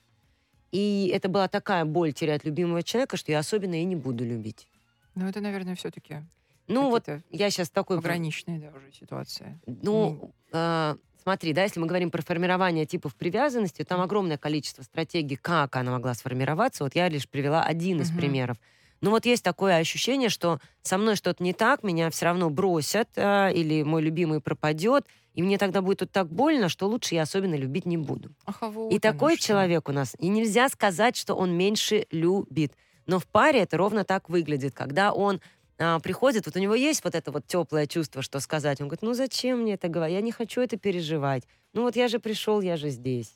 и 0.72 1.12
это 1.14 1.28
была 1.28 1.48
такая 1.48 1.86
боль 1.86 2.14
терять 2.14 2.46
любимого 2.46 2.84
человека, 2.84 3.18
что 3.18 3.32
я 3.32 3.40
особенно 3.40 3.82
и 3.82 3.84
не 3.84 3.96
буду 3.96 4.24
любить. 4.26 4.68
Ну, 5.16 5.28
это, 5.28 5.42
наверное, 5.42 5.76
все-таки 5.76 6.24
Ну, 6.68 6.90
вот 6.90 7.08
я 7.30 7.50
сейчас 7.50 7.70
такой... 7.70 7.98
пограничные, 7.98 8.60
да, 8.60 8.68
уже 8.76 8.92
ситуация. 8.94 9.60
Ну, 9.66 10.34
э, 10.54 10.96
смотри, 11.22 11.54
да, 11.54 11.64
если 11.64 11.80
мы 11.80 11.88
говорим 11.88 12.12
про 12.12 12.22
формирование 12.22 12.86
типов 12.86 13.16
привязанности, 13.16 13.84
там 13.84 14.02
огромное 14.02 14.38
количество 14.38 14.84
стратегий, 14.84 15.36
как 15.36 15.76
она 15.76 15.92
могла 15.92 16.14
сформироваться. 16.14 16.84
Вот 16.84 16.96
я 16.96 17.10
лишь 17.10 17.28
привела 17.28 17.64
один 17.64 18.02
из 18.02 18.10
Мгм. 18.12 18.18
примеров. 18.20 18.58
Но 19.02 19.10
вот 19.10 19.26
есть 19.26 19.44
такое 19.44 19.78
ощущение, 19.78 20.30
что 20.30 20.60
со 20.84 20.98
мной 21.00 21.16
что-то 21.16 21.44
не 21.44 21.54
так, 21.54 21.82
меня 21.84 22.10
все 22.12 22.26
равно 22.26 22.50
бросят, 22.52 23.10
э, 23.16 23.52
или 23.54 23.82
мой 23.84 24.02
любимый 24.04 24.42
пропадет, 24.42 25.08
и 25.34 25.42
мне 25.42 25.58
тогда 25.58 25.82
будет 25.82 26.02
вот 26.02 26.12
так 26.12 26.28
больно, 26.30 26.70
что 26.70 26.88
лучше 26.88 27.16
я 27.16 27.24
особенно 27.24 27.56
любить 27.56 27.86
не 27.88 27.98
буду. 27.98 28.30
Ах, 28.46 28.58
а 28.62 28.70
вот 28.70 28.94
и 28.94 29.00
такой 29.00 29.38
что. 29.38 29.48
человек 29.48 29.90
у 29.90 29.92
нас, 29.92 30.16
и 30.20 30.28
нельзя 30.28 30.70
сказать, 30.70 31.16
что 31.16 31.34
он 31.34 31.52
меньше 31.58 32.06
любит. 32.12 32.74
Но 33.08 33.18
в 33.18 33.26
паре 33.26 33.62
это 33.62 33.78
ровно 33.78 34.04
так 34.04 34.30
выглядит, 34.30 34.76
когда 34.76 35.12
он 35.12 35.42
а, 35.82 36.00
приходит, 36.00 36.46
вот 36.46 36.56
у 36.56 36.60
него 36.60 36.76
есть 36.76 37.04
вот 37.04 37.16
это 37.16 37.32
вот 37.32 37.48
теплое 37.48 37.88
чувство, 37.88 38.22
что 38.22 38.40
сказать. 38.40 38.80
Он 38.82 38.88
говорит, 38.88 39.02
ну 39.02 39.14
зачем 39.14 39.62
мне 39.62 39.74
это 39.74 39.88
говорить? 39.88 40.16
Я 40.16 40.22
не 40.22 40.32
хочу 40.32 40.62
это 40.62 40.78
переживать. 40.78 41.44
Ну 41.74 41.82
вот 41.82 41.96
я 41.96 42.08
же 42.08 42.20
пришел, 42.20 42.62
я 42.62 42.78
же 42.78 42.90
здесь. 42.90 43.34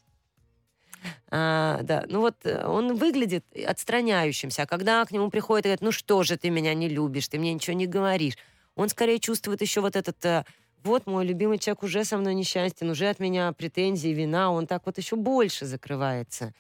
А, 1.30 1.82
да, 1.82 2.06
ну 2.08 2.22
вот 2.22 2.36
э, 2.44 2.66
он 2.66 2.96
выглядит 2.96 3.46
отстраняющимся, 3.66 4.64
а 4.64 4.66
когда 4.66 5.04
к 5.06 5.12
нему 5.12 5.30
приходит 5.30 5.66
и 5.66 5.70
говорит, 5.70 5.82
ну 5.82 5.92
что 5.92 6.24
же 6.24 6.38
ты 6.38 6.50
меня 6.50 6.74
не 6.74 6.88
любишь, 6.88 7.28
ты 7.28 7.40
мне 7.40 7.54
ничего 7.54 7.76
не 7.76 7.88
говоришь, 7.88 8.38
он 8.76 8.90
скорее 8.90 9.20
чувствует 9.20 9.62
еще 9.62 9.82
вот 9.82 9.96
этот 9.96 10.24
э, 10.26 10.46
вот 10.84 11.08
мой 11.08 11.26
любимый 11.26 11.58
человек 11.58 11.84
уже 11.84 12.06
со 12.06 12.18
мной 12.18 12.36
несчастен, 12.36 12.90
уже 12.90 13.08
от 13.10 13.20
меня 13.20 13.52
претензии, 13.54 14.10
вина, 14.10 14.52
он 14.52 14.68
так 14.68 14.86
вот 14.86 14.98
еще 14.98 15.16
больше 15.16 15.66
закрывается. 15.66 16.54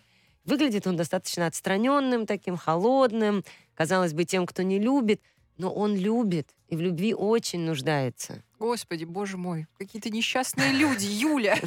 Выглядит 0.46 0.86
он 0.88 0.96
достаточно 0.96 1.48
отстраненным, 1.48 2.25
таким 2.25 2.58
холодным, 2.58 3.44
казалось 3.74 4.13
бы, 4.13 4.25
тем, 4.25 4.46
кто 4.46 4.62
не 4.63 4.80
любит, 4.80 5.22
но 5.58 5.74
он 5.74 5.96
любит 5.96 6.50
и 6.68 6.76
в 6.76 6.82
любви 6.82 7.14
очень 7.14 7.62
нуждается. 7.62 8.44
Господи, 8.58 9.04
боже 9.04 9.38
мой, 9.38 9.68
какие-то 9.78 10.10
несчастные 10.10 10.72
люди, 10.72 11.06
Юля. 11.10 11.58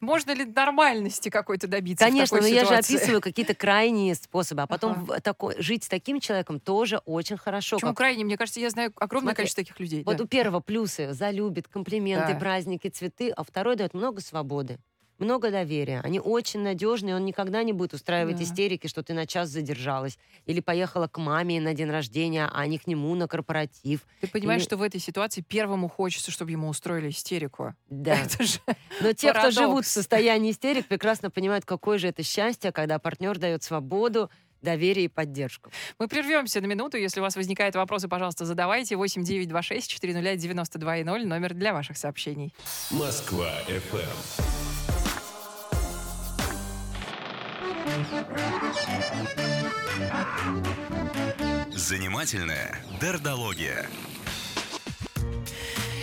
Можно 0.00 0.30
ли 0.32 0.44
нормальности 0.44 1.28
какой-то 1.28 1.66
добиться 1.66 2.04
Конечно, 2.04 2.40
но 2.40 2.46
я 2.46 2.64
же 2.64 2.74
описываю 2.74 3.20
какие-то 3.20 3.54
крайние 3.54 4.14
способы, 4.14 4.62
а 4.62 4.66
потом 4.66 5.08
жить 5.58 5.84
с 5.84 5.88
таким 5.88 6.20
человеком 6.20 6.60
тоже 6.60 6.98
очень 7.04 7.36
хорошо. 7.36 7.76
Почему 7.76 7.94
крайне? 7.94 8.24
Мне 8.24 8.36
кажется, 8.36 8.60
я 8.60 8.70
знаю 8.70 8.92
огромное 8.96 9.34
количество 9.34 9.62
таких 9.62 9.78
людей. 9.80 10.02
Вот 10.04 10.20
у 10.20 10.26
первого 10.26 10.60
плюсы 10.60 11.12
залюбит, 11.12 11.68
комплименты, 11.68 12.38
праздники, 12.38 12.88
цветы, 12.88 13.30
а 13.30 13.42
второй 13.42 13.76
дает 13.76 13.94
много 13.94 14.20
свободы. 14.20 14.78
Много 15.18 15.50
доверия. 15.50 16.00
Они 16.04 16.20
очень 16.20 16.60
надежные, 16.60 17.16
он 17.16 17.24
никогда 17.24 17.62
не 17.64 17.72
будет 17.72 17.92
устраивать 17.92 18.36
Да. 18.36 18.44
истерики, 18.44 18.86
что 18.86 19.02
ты 19.02 19.14
на 19.14 19.26
час 19.26 19.48
задержалась. 19.48 20.16
Или 20.46 20.60
поехала 20.60 21.08
к 21.08 21.18
маме 21.18 21.60
на 21.60 21.74
день 21.74 21.90
рождения, 21.90 22.48
а 22.52 22.66
не 22.66 22.78
к 22.78 22.86
нему 22.86 23.14
на 23.16 23.26
корпоратив. 23.26 24.06
Ты 24.20 24.28
понимаешь, 24.28 24.60
или- 24.62 24.66
что 24.68 24.76
в 24.76 24.82
этой 24.82 25.00
ситуации 25.00 25.40
первому 25.40 25.88
хочется, 25.88 26.30
чтобы 26.30 26.52
ему 26.52 26.68
устроили 26.68 27.10
истерику. 27.10 27.74
Да. 27.90 28.14
Это 28.38 28.44
же 28.44 28.60
Но 29.00 29.12
те, 29.12 29.30
кто 29.30 29.40
Парадокс. 29.42 29.54
живут 29.54 29.84
в 29.86 29.88
состоянии 29.88 30.52
истерик, 30.52 30.86
прекрасно 30.86 31.30
понимают, 31.30 31.64
какое 31.64 31.98
же 31.98 32.08
это 32.08 32.22
счастье, 32.22 32.70
когда 32.72 32.98
партнер 32.98 33.38
дает 33.38 33.62
свободу, 33.64 34.30
доверие 34.62 35.04
и 35.06 35.08
поддержку. 35.08 35.70
Мы 35.98 36.08
прервемся 36.08 36.60
на 36.60 36.66
минуту. 36.66 36.96
Если 36.96 37.20
у 37.20 37.22
вас 37.22 37.36
возникают 37.36 37.74
вопросы, 37.76 38.08
пожалуйста, 38.08 38.44
задавайте. 38.44 38.96
8 38.96 39.22
926 39.24 39.90
400 39.90 40.36
92 40.36 41.04
номер 41.04 41.54
для 41.54 41.72
ваших 41.72 41.96
сообщений. 41.96 42.52
Москва 42.90 43.52
FM. 43.68 44.77
Занимательная 51.72 52.78
дердология. 53.00 53.86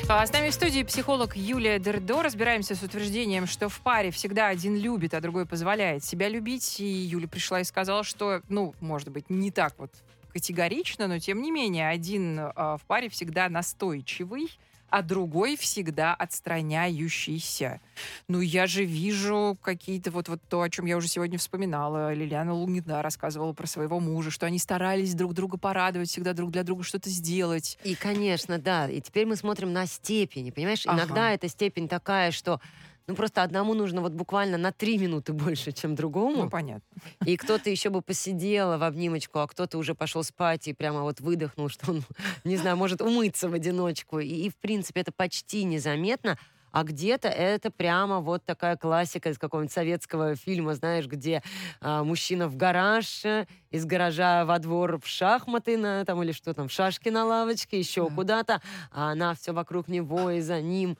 А 0.07 0.25
С 0.25 0.31
нами 0.31 0.49
в 0.49 0.53
студии 0.53 0.83
психолог 0.83 1.35
Юлия 1.35 1.79
Дердо. 1.79 2.21
Разбираемся 2.21 2.75
с 2.75 2.83
утверждением, 2.83 3.47
что 3.47 3.69
в 3.69 3.79
паре 3.79 4.11
всегда 4.11 4.47
один 4.49 4.75
любит, 4.75 5.13
а 5.13 5.21
другой 5.21 5.45
позволяет 5.45 6.03
себя 6.03 6.29
любить. 6.29 6.79
И 6.79 6.85
Юля 6.85 7.27
пришла 7.27 7.61
и 7.61 7.63
сказала, 7.63 8.03
что, 8.03 8.41
ну, 8.49 8.75
может 8.81 9.09
быть, 9.09 9.29
не 9.29 9.49
так 9.49 9.73
вот 9.77 9.91
категорично, 10.31 11.07
но 11.07 11.17
тем 11.19 11.41
не 11.41 11.49
менее, 11.49 11.89
один 11.89 12.39
а, 12.39 12.77
в 12.77 12.81
паре 12.81 13.09
всегда 13.09 13.47
настойчивый, 13.49 14.49
а 14.89 15.01
другой 15.01 15.57
всегда 15.57 16.13
отстраняющийся. 16.13 17.81
Ну, 18.27 18.39
я 18.39 18.67
же 18.67 18.85
вижу 18.85 19.57
какие-то 19.61 20.11
вот, 20.11 20.29
вот 20.29 20.41
то, 20.47 20.61
о 20.61 20.69
чем 20.69 20.85
я 20.85 20.97
уже 20.97 21.07
сегодня 21.07 21.37
вспоминала. 21.37 22.13
Лилиана 22.13 22.53
Лугина 22.53 23.01
рассказывала 23.01 23.53
про 23.53 23.67
своего 23.67 23.99
мужа, 23.99 24.31
что 24.31 24.45
они 24.45 24.59
старались 24.59 25.13
друг 25.13 25.33
друга 25.33 25.57
порадовать, 25.57 26.09
всегда 26.09 26.33
друг 26.33 26.51
для 26.51 26.63
друга 26.63 26.83
что-то 26.83 27.09
сделать. 27.09 27.77
И, 27.83 27.95
конечно, 27.95 28.57
да. 28.57 28.89
И 28.89 29.01
теперь 29.01 29.25
мы 29.25 29.35
смотрим 29.35 29.73
на 29.73 29.85
степени, 29.85 30.51
понимаешь? 30.51 30.83
Ага. 30.85 30.97
Иногда 30.97 31.31
эта 31.31 31.47
степень 31.47 31.87
такая, 31.87 32.31
что 32.31 32.61
ну 33.07 33.15
просто 33.15 33.43
одному 33.43 33.73
нужно 33.73 34.01
вот 34.01 34.13
буквально 34.13 34.57
на 34.57 34.71
три 34.71 34.97
минуты 34.97 35.33
больше, 35.33 35.71
чем 35.71 35.95
другому. 35.95 36.43
Ну, 36.43 36.49
понятно. 36.49 36.83
И 37.25 37.37
кто-то 37.37 37.69
еще 37.69 37.89
бы 37.89 38.01
посидела 38.01 38.77
в 38.77 38.83
обнимочку, 38.83 39.39
а 39.39 39.47
кто-то 39.47 39.77
уже 39.77 39.93
пошел 39.93 40.23
спать 40.23 40.67
и 40.67 40.73
прямо 40.73 41.01
вот 41.01 41.19
выдохнул, 41.19 41.69
что 41.69 41.91
он, 41.91 42.03
не 42.43 42.57
знаю, 42.57 42.77
может 42.77 43.01
умыться 43.01 43.47
в 43.49 43.53
одиночку. 43.53 44.19
И, 44.19 44.27
и, 44.27 44.49
в 44.49 44.55
принципе, 44.55 45.01
это 45.01 45.11
почти 45.11 45.63
незаметно. 45.63 46.37
А 46.75 46.83
где-то 46.83 47.29
это 47.29 47.71
прямо 47.71 48.19
вот 48.19 48.43
такая 48.43 48.75
классика 48.75 49.29
из 49.29 49.37
какого-нибудь 49.37 49.71
советского 49.71 50.35
фильма, 50.35 50.73
знаешь, 50.73 51.07
где 51.07 51.41
а, 51.79 52.03
мужчина 52.03 52.49
в 52.49 52.57
гараж, 52.57 53.23
из 53.71 53.85
гаража 53.85 54.43
во 54.43 54.59
двор 54.59 54.99
в 54.99 55.07
шахматы, 55.07 55.77
на, 55.77 56.03
там, 56.03 56.21
или 56.21 56.33
что 56.33 56.53
там, 56.53 56.67
в 56.67 56.73
шашки 56.73 57.07
на 57.07 57.23
лавочке, 57.23 57.79
еще 57.79 58.09
Да. 58.09 58.15
куда-то, 58.15 58.61
а 58.91 59.11
она 59.11 59.35
все 59.35 59.53
вокруг 59.53 59.87
него 59.87 60.31
и 60.31 60.41
за 60.41 60.59
ним. 60.59 60.97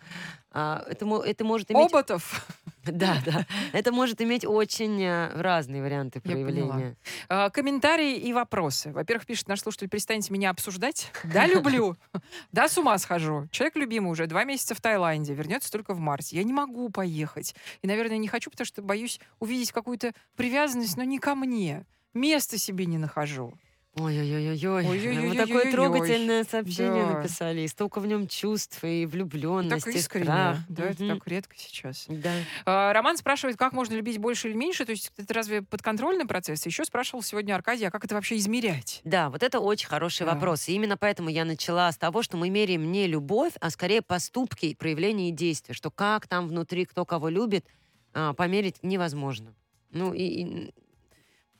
А, 0.50 0.82
это, 0.90 1.06
это 1.26 1.44
может 1.44 1.70
иметь... 1.70 1.92
Оботов. 1.92 2.48
Да, 2.92 3.18
да. 3.26 3.46
Это 3.74 3.92
может 3.92 4.22
иметь 4.22 4.46
очень 4.46 5.02
э, 5.02 5.42
разные 5.42 5.82
варианты 5.82 6.22
проявления. 6.22 6.96
А, 7.30 7.50
Комментарии 7.50 8.18
и 8.18 8.32
вопросы. 8.34 8.92
Во-первых, 8.92 9.26
пишет 9.26 9.48
наш 9.48 9.62
слушатель, 9.62 9.90
перестаньте 9.90 10.32
меня 10.34 10.50
обсуждать. 10.50 11.12
Да, 11.24 11.48
люблю. 11.48 11.98
Да, 12.52 12.70
с 12.70 12.78
ума 12.78 12.98
схожу. 12.98 13.48
Человек 13.52 13.76
любимый 13.76 14.12
уже 14.12 14.28
два 14.28 14.44
месяца 14.44 14.76
в 14.76 14.82
Таиланде, 14.82 15.34
вернется 15.34 15.72
только 15.72 15.94
в 15.94 16.00
марте. 16.00 16.38
Я 16.38 16.44
не 16.44 16.54
могу 16.54 16.90
поехать. 16.90 17.56
И, 17.82 17.88
наверное, 17.88 18.18
не 18.18 18.28
хочу, 18.28 18.50
потому 18.50 18.66
что 18.66 18.82
боюсь 18.82 19.20
увидеть 19.40 19.72
какую-то 19.72 20.14
привязанность, 20.36 20.98
но 20.98 21.04
не 21.04 21.20
ко 21.20 21.36
мне. 21.36 21.86
Места 22.14 22.58
себе 22.58 22.86
не 22.86 22.98
нахожу. 22.98 23.54
Ой-ой-ой-ой. 23.98 24.58
Ой-ой-ой-ой-ой-ой. 24.86 25.30
Вы 25.30 25.36
такое 25.36 25.72
трогательное 25.72 26.44
сообщение 26.44 27.06
Да. 27.06 27.18
написали. 27.20 27.62
И 27.62 27.68
столько 27.70 28.00
в 28.02 28.08
нем 28.08 28.28
чувств, 28.28 28.84
и 28.84 29.06
влюбленность, 29.06 29.86
Так 29.86 29.96
искренне. 29.96 30.26
страх. 30.26 30.58
Да, 30.68 30.84
это 30.84 31.08
так 31.08 31.28
редко 31.28 31.56
сейчас. 31.58 32.06
Да. 32.10 32.32
А, 32.66 32.92
Роман 32.92 33.16
спрашивает, 33.16 33.56
как 33.58 33.72
можно 33.72 33.94
любить 33.94 34.18
больше 34.18 34.50
или 34.50 34.56
меньше. 34.56 34.84
То 34.86 34.92
есть 34.92 35.12
это 35.16 35.34
разве 35.34 35.62
подконтрольный 35.62 36.26
процесс? 36.26 36.66
Еще 36.66 36.84
спрашивал 36.84 37.24
сегодня 37.24 37.56
Аркадий, 37.56 37.86
а 37.86 37.92
как 37.92 38.04
это 38.04 38.16
вообще 38.16 38.36
измерять? 38.36 39.00
Да, 39.06 39.30
вот 39.30 39.44
это 39.44 39.62
очень 39.62 39.88
хороший 39.88 40.26
Да. 40.26 40.34
вопрос. 40.34 40.68
И 40.68 40.74
именно 40.74 40.98
поэтому 40.98 41.30
я 41.30 41.46
начала 41.46 41.90
с 41.90 41.98
того, 41.98 42.22
что 42.22 42.36
мы 42.36 42.50
меряем 42.50 42.92
не 42.92 43.08
любовь, 43.08 43.54
а 43.62 43.70
скорее 43.70 44.02
поступки, 44.02 44.76
проявления 44.76 45.30
и 45.30 45.32
действия. 45.32 45.74
Что 45.74 45.90
как 45.90 46.28
там 46.28 46.48
внутри, 46.50 46.84
кто 46.86 47.06
кого 47.06 47.30
любит, 47.30 47.66
а, 48.14 48.34
померить 48.34 48.76
невозможно. 48.82 49.54
Ну 49.92 50.14
и, 50.14 50.24
и- 50.24 50.74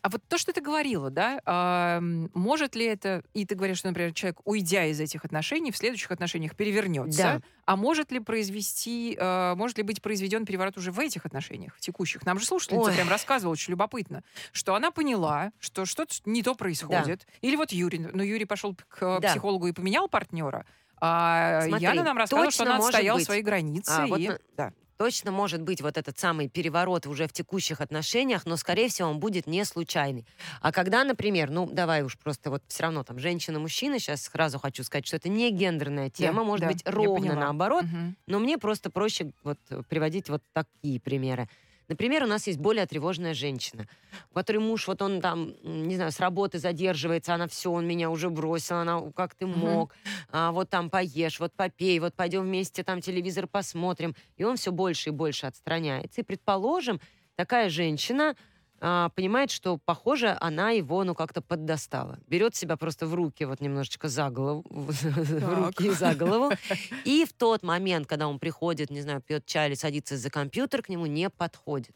А 0.06 0.10
вот 0.10 0.22
то, 0.30 0.38
что 0.38 0.54
ты 0.54 0.62
говорила, 0.62 1.10
да, 1.10 1.42
а, 1.48 2.00
может 2.00 2.76
ли 2.76 2.86
это, 2.86 3.24
и 3.34 3.44
ты 3.44 3.56
говоришь, 3.56 3.80
что, 3.80 3.88
например, 3.88 4.14
человек, 4.14 4.38
уйдя 4.46 4.86
из 4.86 5.00
этих 5.00 5.26
отношений, 5.26 5.72
в 5.72 5.78
следующих 5.78 6.12
отношениях 6.12 6.56
перевернется, 6.56 7.18
Да. 7.24 7.42
а 7.66 7.76
может 7.76 8.12
ли 8.12 8.20
произвести, 8.20 9.18
а, 9.20 9.56
может 9.56 9.80
ли 9.80 9.84
быть 9.84 10.04
произведен 10.04 10.46
переворот 10.46 10.78
уже 10.78 10.92
в 10.92 11.00
этих 11.00 11.26
отношениях, 11.26 11.74
в 11.76 11.80
текущих? 11.80 12.24
Нам 12.24 12.38
же 12.38 12.46
слушательница 12.46 12.90
Ой. 12.92 12.96
прям 12.96 13.10
рассказывала, 13.10 13.54
очень 13.54 13.72
любопытно, 13.72 14.24
что 14.52 14.76
она 14.76 14.92
поняла, 14.92 15.52
что 15.58 15.86
что-то 15.86 16.14
не 16.26 16.44
то 16.44 16.54
происходит. 16.54 17.26
Или 17.42 17.56
вот 17.56 17.72
Юрий, 17.72 17.98
ну 17.98 18.22
Юрий 18.22 18.46
пошел 18.46 18.76
к 18.88 19.20
Да. 19.22 19.30
психологу 19.32 19.66
и 19.66 19.72
поменял 19.72 20.08
партнера, 20.08 20.68
а 21.02 21.62
Смотри, 21.68 21.84
Яна 21.84 22.04
нам 22.04 22.18
рассказывала, 22.20 22.52
что 22.52 22.62
она 22.66 22.78
отстояла 22.78 23.18
быть. 23.18 23.26
свои 23.26 23.42
границы. 23.42 23.90
А, 23.90 24.06
вот 24.06 24.20
и- 24.20 24.28
на- 24.30 24.40
да. 24.56 24.72
Точно 24.98 25.32
может 25.32 25.62
быть 25.62 25.82
вот 25.82 25.98
этот 25.98 26.18
самый 26.18 26.50
переворот 26.50 27.06
уже 27.08 27.28
в 27.28 27.34
текущих 27.34 27.82
отношениях, 27.82 28.46
но, 28.46 28.58
скорее 28.58 28.90
всего, 28.90 29.10
он 29.10 29.20
будет 29.20 29.48
не 29.48 29.64
случайный. 29.66 30.26
А 30.62 30.72
когда, 30.72 31.04
например, 31.04 31.50
ну, 31.52 31.70
давай 31.70 32.04
уж 32.04 32.18
просто 32.18 32.50
вот 32.50 32.64
все 32.68 32.84
равно 32.84 33.04
там 33.04 33.20
женщина-мужчина, 33.20 34.00
сейчас 34.00 34.24
сразу 34.24 34.60
хочу 34.60 34.84
сказать, 34.84 35.06
что 35.06 35.18
это 35.18 35.30
не 35.30 35.52
гендерная 35.52 36.10
тема, 36.10 36.44
Да, 36.44 36.46
может 36.46 36.66
да, 36.66 36.66
быть, 36.66 36.82
ровно 36.86 37.36
наоборот, 37.36 37.86
Мгм. 37.86 38.16
но 38.28 38.40
мне 38.40 38.58
просто 38.58 38.90
проще 38.90 39.32
вот 39.44 39.60
приводить 39.90 40.30
вот 40.30 40.42
такие 40.54 41.00
примеры. 41.00 41.50
Например, 41.88 42.24
у 42.24 42.28
нас 42.28 42.48
есть 42.48 42.60
более 42.60 42.86
тревожная 42.86 43.34
женщина, 43.34 43.88
у 44.32 44.34
которой 44.34 44.58
муж, 44.58 44.88
вот 44.88 45.02
он 45.02 45.22
там, 45.22 45.54
не 45.64 45.96
знаю, 45.96 46.12
с 46.12 46.20
работы 46.20 46.58
задерживается, 46.58 47.36
она 47.36 47.48
все, 47.48 47.72
он 47.72 47.88
меня 47.88 48.10
уже 48.10 48.30
бросил, 48.30 48.78
она, 48.78 49.02
как 49.16 49.36
ты 49.36 49.46
мог, 49.46 49.94
а, 50.32 50.52
вот 50.52 50.70
там 50.70 50.90
поешь, 50.90 51.40
вот 51.40 51.54
попей, 51.54 52.00
вот 52.00 52.16
пойдем 52.16 52.42
вместе 52.42 52.84
там 52.84 53.02
телевизор 53.02 53.48
посмотрим. 53.48 54.16
И 54.38 54.44
он 54.44 54.58
все 54.58 54.72
больше 54.72 55.10
и 55.10 55.14
больше 55.14 55.46
отстраняется. 55.46 56.22
И, 56.22 56.24
предположим, 56.24 57.00
такая 57.36 57.70
женщина 57.70 58.36
а, 58.88 59.10
понимает, 59.10 59.50
что, 59.50 59.80
похоже, 59.84 60.38
она 60.40 60.70
его, 60.70 61.04
ну, 61.04 61.16
как-то 61.16 61.42
поддостала. 61.42 62.20
Берет 62.28 62.56
себя 62.56 62.78
просто 62.78 63.08
в 63.08 63.16
руки, 63.16 63.44
вот 63.44 63.60
немножечко 63.60 64.10
за 64.10 64.30
голову, 64.30 64.64
в 64.70 65.54
руки 65.56 65.90
за 65.90 66.14
голову, 66.14 66.52
и 67.04 67.26
в 67.26 67.34
тот 67.34 67.64
момент, 67.64 68.06
когда 68.06 68.28
он 68.28 68.38
приходит, 68.38 68.92
не 68.92 69.02
знаю, 69.02 69.24
пьет 69.24 69.48
чай 69.48 69.70
или 69.70 69.74
садится 69.74 70.18
за 70.18 70.30
компьютер, 70.30 70.84
к 70.84 70.90
нему 70.90 71.08
не 71.08 71.32
подходит. 71.32 71.96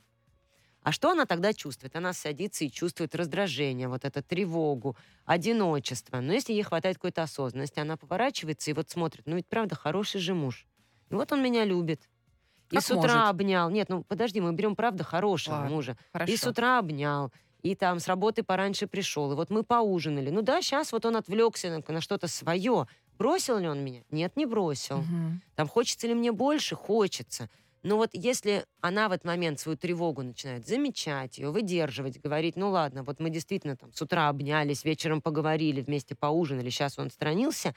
А 0.82 0.92
что 0.92 1.12
она 1.12 1.28
тогда 1.28 1.54
чувствует? 1.54 1.96
Она 1.96 2.12
садится 2.12 2.66
и 2.66 2.72
чувствует 2.72 3.14
раздражение, 3.14 3.88
вот 3.88 4.04
эту 4.04 4.24
тревогу, 4.24 4.98
одиночество. 5.26 6.20
Но 6.22 6.34
если 6.34 6.54
ей 6.54 6.64
хватает 6.64 6.96
какой-то 6.96 7.22
осознанности, 7.22 7.80
она 7.80 7.98
поворачивается 7.98 8.72
и 8.72 8.74
вот 8.74 8.90
смотрит, 8.90 9.28
ну 9.28 9.36
ведь 9.36 9.46
правда 9.46 9.76
хороший 9.76 10.22
же 10.22 10.34
муж. 10.34 10.66
И 11.12 11.14
вот 11.14 11.32
он 11.32 11.44
меня 11.44 11.66
любит. 11.66 12.10
И 12.72 12.76
Как 12.76 12.84
с 12.84 12.92
утра 12.92 13.16
может. 13.16 13.30
обнял. 13.30 13.70
Нет, 13.70 13.90
ну 13.90 14.04
подожди, 14.04 14.42
мы 14.42 14.54
берем 14.54 14.76
правда 14.76 15.04
хорошего 15.04 15.56
Ладно, 15.56 15.70
мужа. 15.70 15.98
Хорошо. 16.14 16.32
И 16.32 16.38
с 16.38 16.46
утра 16.46 16.80
обнял. 16.80 17.32
И 17.62 17.76
там 17.76 18.00
с 18.00 18.08
работы 18.08 18.44
пораньше 18.44 18.88
пришел. 18.88 19.32
И 19.32 19.36
вот 19.36 19.50
мы 19.50 19.64
поужинали. 19.64 20.30
Ну 20.30 20.42
да, 20.42 20.62
сейчас 20.62 20.92
вот 20.92 21.06
он 21.06 21.18
отвлекся 21.18 21.70
на, 21.70 21.94
на 21.94 22.00
что-то 22.02 22.28
свое. 22.28 22.88
Бросил 23.18 23.58
ли 23.58 23.68
он 23.68 23.84
меня? 23.84 24.04
Нет, 24.12 24.38
не 24.38 24.46
бросил. 24.46 25.00
Мгм. 25.00 25.42
Там 25.56 25.68
хочется 25.68 26.08
ли 26.08 26.14
мне 26.14 26.32
больше? 26.32 26.76
Хочется. 26.76 27.50
Но 27.82 27.96
вот 27.98 28.10
если 28.14 28.66
она 28.82 29.08
в 29.10 29.14
этот 29.14 29.26
момент 29.26 29.60
свою 29.60 29.78
тревогу 29.78 30.22
начинает 30.22 30.68
замечать, 30.68 31.38
ее 31.38 31.50
выдерживать, 31.50 32.20
говорить, 32.22 32.56
ну 32.56 32.70
ладно, 32.70 33.04
вот 33.04 33.20
мы 33.20 33.30
действительно 33.30 33.78
там 33.78 33.94
с 33.94 34.02
утра 34.02 34.28
обнялись, 34.30 34.84
вечером 34.84 35.22
поговорили, 35.22 35.82
вместе 35.82 36.14
поужинали, 36.16 36.70
сейчас 36.70 37.00
он 37.00 37.08
отстранился, 37.08 37.74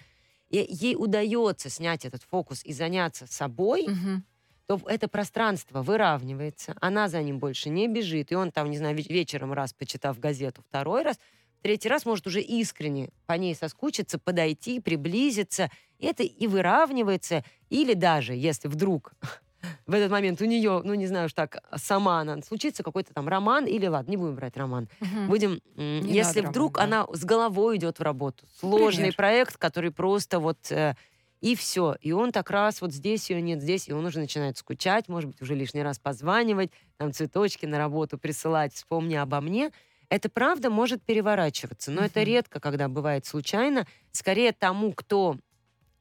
и 0.49 0.65
ей 0.69 0.97
удается 0.97 1.71
снять 1.71 2.05
этот 2.05 2.25
фокус 2.25 2.65
и 2.65 2.73
заняться 2.73 3.27
собой, 3.27 3.87
Мгм. 3.87 4.25
То 4.67 4.81
это 4.87 5.09
пространство 5.09 5.83
выравнивается, 5.83 6.75
она 6.81 7.09
за 7.09 7.23
ним 7.23 7.39
больше 7.39 7.69
не 7.69 7.89
бежит, 7.89 8.33
и 8.33 8.35
он 8.35 8.51
там, 8.53 8.71
не 8.71 8.79
знаю, 8.79 8.97
веч- 8.97 9.09
вечером 9.11 9.53
раз 9.53 9.73
почитав 9.73 10.19
газету, 10.19 10.63
второй 10.69 11.03
раз, 11.03 11.19
третий 11.63 11.89
раз 11.89 12.07
может 12.07 12.27
уже 12.27 12.41
искренне 12.41 13.11
по 13.27 13.35
ней 13.35 13.55
соскучиться, 13.55 14.19
подойти, 14.19 14.81
приблизиться, 14.81 15.71
и 15.99 16.07
это 16.07 16.23
и 16.23 16.47
выравнивается, 16.47 17.45
или 17.71 17.95
даже, 17.95 18.35
если 18.35 18.69
вдруг 18.69 19.13
в 19.87 19.95
этот 19.95 20.11
момент 20.11 20.41
у 20.41 20.45
нее, 20.45 20.81
ну 20.85 20.95
не 20.95 21.07
знаю 21.07 21.27
уж 21.27 21.33
так, 21.35 21.59
сама 21.77 22.21
она, 22.21 22.41
случится 22.43 22.83
какой-то 22.83 23.13
там 23.15 23.29
роман, 23.29 23.67
или 23.67 23.87
ладно, 23.87 24.11
не 24.11 24.17
будем 24.17 24.35
брать 24.37 24.57
роман, 24.57 24.89
Мгм. 25.01 25.27
будем, 25.29 25.61
Не 25.77 26.13
если 26.13 26.41
вдруг 26.41 26.79
роман, 26.79 26.91
да. 26.91 27.03
она 27.03 27.07
с 27.17 27.25
головой 27.25 27.77
идет 27.77 27.99
в 27.99 28.03
работу, 28.03 28.47
сложный 28.61 29.13
Пример. 29.13 29.17
проект, 29.17 29.57
который 29.59 29.91
просто 29.93 30.39
вот 30.41 30.71
э, 30.71 30.95
и 31.43 31.57
все, 31.57 31.97
и 32.01 32.13
он 32.13 32.33
так 32.33 32.51
раз 32.51 32.81
вот 32.81 32.93
здесь 32.95 33.31
ее 33.31 33.43
нет, 33.43 33.63
здесь, 33.63 33.89
и 33.89 33.93
он 33.93 34.07
уже 34.07 34.21
начинает 34.21 34.57
скучать, 34.59 35.09
может 35.09 35.31
быть 35.31 35.43
уже 35.43 35.57
лишний 35.57 35.83
раз 35.83 35.99
позванивать, 35.99 36.71
там 36.99 37.13
цветочки 37.13 37.67
на 37.67 37.79
работу 37.79 38.19
присылать, 38.19 38.75
вспомни 38.75 39.17
обо 39.17 39.43
мне. 39.43 39.73
Это 40.11 40.31
правда 40.31 40.71
может 40.71 41.05
переворачиваться, 41.05 41.91
но 41.91 42.03
это 42.03 42.21
Мгм. 42.21 42.27
редко, 42.27 42.61
когда 42.61 42.89
бывает 42.89 43.27
случайно. 43.27 43.87
Скорее 44.13 44.53
тому, 44.53 44.93
кто 44.95 45.37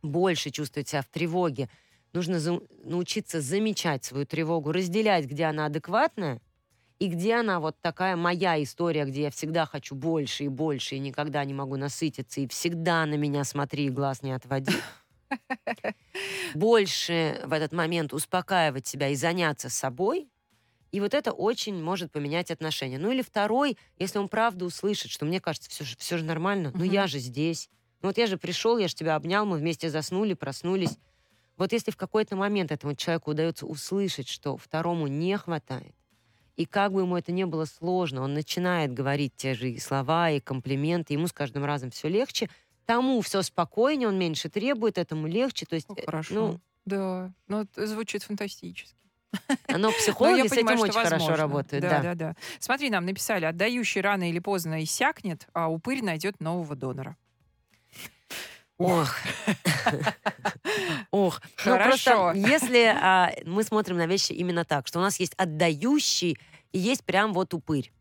больше 0.04 0.50
чувствует 0.52 0.88
себя 0.88 1.02
в 1.02 1.08
тревоге, 1.10 1.70
нужно 2.14 2.40
за- 2.40 2.62
научиться 2.84 3.42
замечать 3.42 4.04
свою 4.06 4.26
тревогу, 4.26 4.72
разделять, 4.72 5.26
где 5.26 5.46
она 5.46 5.68
адекватная, 5.68 6.42
и 7.00 7.08
где 7.08 7.36
она 7.36 7.60
вот 7.60 7.78
такая 7.82 8.16
моя 8.16 8.62
история, 8.64 9.06
где 9.06 9.24
я 9.24 9.32
всегда 9.32 9.66
хочу 9.66 9.96
больше 9.96 10.46
и 10.46 10.50
больше, 10.50 10.96
и 10.96 11.00
никогда 11.00 11.46
не 11.46 11.54
могу 11.54 11.78
насытиться, 11.78 12.42
и 12.42 12.48
всегда 12.48 13.06
на 13.08 13.16
меня 13.16 13.44
смотри, 13.44 13.88
и 13.88 13.90
глаз 13.90 14.24
не 14.24 14.34
отводи. 14.34 14.74
Больше 16.54 17.42
в 17.46 17.54
этот 17.54 17.72
момент 17.72 18.14
успокаивать 18.14 18.88
себя 18.88 19.10
и 19.10 19.16
заняться 19.16 19.70
собой, 19.70 20.30
и 20.92 21.00
вот 21.00 21.14
это 21.14 21.32
очень 21.32 21.82
может 21.82 22.12
поменять 22.12 22.52
отношения. 22.52 22.98
Ну 22.98 23.12
или 23.12 23.22
второй, 23.22 23.78
если 23.98 24.20
он 24.20 24.28
правда 24.28 24.66
услышит, 24.66 25.10
что 25.10 25.26
мне 25.26 25.40
кажется, 25.40 25.70
все 25.70 25.86
же, 25.86 25.96
все 25.98 26.18
же 26.18 26.26
нормально, 26.26 26.72
ну 26.74 26.84
Мгм. 26.84 26.94
я 26.94 27.08
же 27.08 27.20
здесь. 27.20 27.70
Ну 28.02 28.10
вот 28.10 28.18
я 28.18 28.28
же 28.28 28.38
пришел, 28.38 28.78
я 28.78 28.88
же 28.88 28.96
тебя 28.96 29.16
обнял, 29.16 29.46
мы 29.46 29.58
вместе 29.58 29.90
заснули, 29.90 30.34
проснулись. 30.34 30.98
Вот 31.58 31.72
если 31.72 31.92
в 31.92 31.98
какой-то 31.98 32.36
момент 32.36 32.72
этому 32.72 32.96
человеку 32.96 33.32
удается 33.32 33.66
услышать, 33.66 34.28
что 34.28 34.58
второму 34.58 35.08
не 35.08 35.38
хватает, 35.38 35.96
и 36.58 36.66
как 36.66 36.92
бы 36.92 37.02
ему 37.02 37.16
это 37.16 37.32
не 37.32 37.46
было 37.46 37.66
сложно, 37.66 38.22
он 38.24 38.34
начинает 38.34 38.94
говорить 38.94 39.34
те 39.36 39.54
же 39.54 39.78
слова 39.80 40.32
и 40.32 40.40
комплименты, 40.40 41.14
ему 41.14 41.28
с 41.28 41.32
каждым 41.34 41.64
разом 41.64 41.92
все 41.92 42.10
легче, 42.10 42.50
тому 42.96 43.22
все 43.22 43.42
спокойнее, 43.42 44.10
он 44.10 44.20
меньше 44.20 44.50
требует, 44.50 44.98
этому 44.98 45.26
легче. 45.28 45.66
То 45.66 45.76
есть, 45.76 45.88
э, 45.96 46.06
Хорошо. 46.06 46.34
ну, 46.34 46.60
Да, 46.86 47.32
ну 47.48 47.62
это 47.62 47.88
звучит 47.88 48.24
фантастически. 48.24 48.98
но 49.70 49.78
Но 49.78 49.92
психологи 49.98 50.40
я 50.40 50.44
с 50.44 50.52
этим 50.52 50.68
понимаю, 50.68 50.78
что 50.78 50.86
очень 50.88 50.94
хорошо 50.94 51.12
возможно. 51.12 51.38
работают. 51.38 51.82
Да, 51.84 51.90
Да, 51.90 52.02
да, 52.02 52.16
да. 52.16 52.36
Смотри, 52.60 52.90
нам 52.90 53.06
написали, 53.06 53.46
отдающий 53.46 54.02
рано 54.02 54.30
или 54.30 54.40
поздно 54.40 54.84
иссякнет, 54.84 55.48
а 55.54 55.72
упырь 55.72 56.04
найдет 56.04 56.42
нового 56.42 56.76
донора. 56.76 57.16
Ох. 58.78 59.16
Ох. 61.12 61.42
Ну, 61.64 61.72
Хорошо. 61.72 62.34
просто 62.34 62.34
если 62.50 62.86
а, 62.86 63.32
мы 63.46 63.64
смотрим 63.64 63.98
на 63.98 64.06
вещи 64.08 64.34
именно 64.34 64.66
так, 64.66 64.88
что 64.88 65.00
у 65.00 65.02
нас 65.02 65.20
есть 65.20 65.34
отдающий 65.38 66.38
и 66.72 66.80
есть 66.80 67.04
прям 67.06 67.32
вот 67.34 67.54
упырь. 67.54 67.92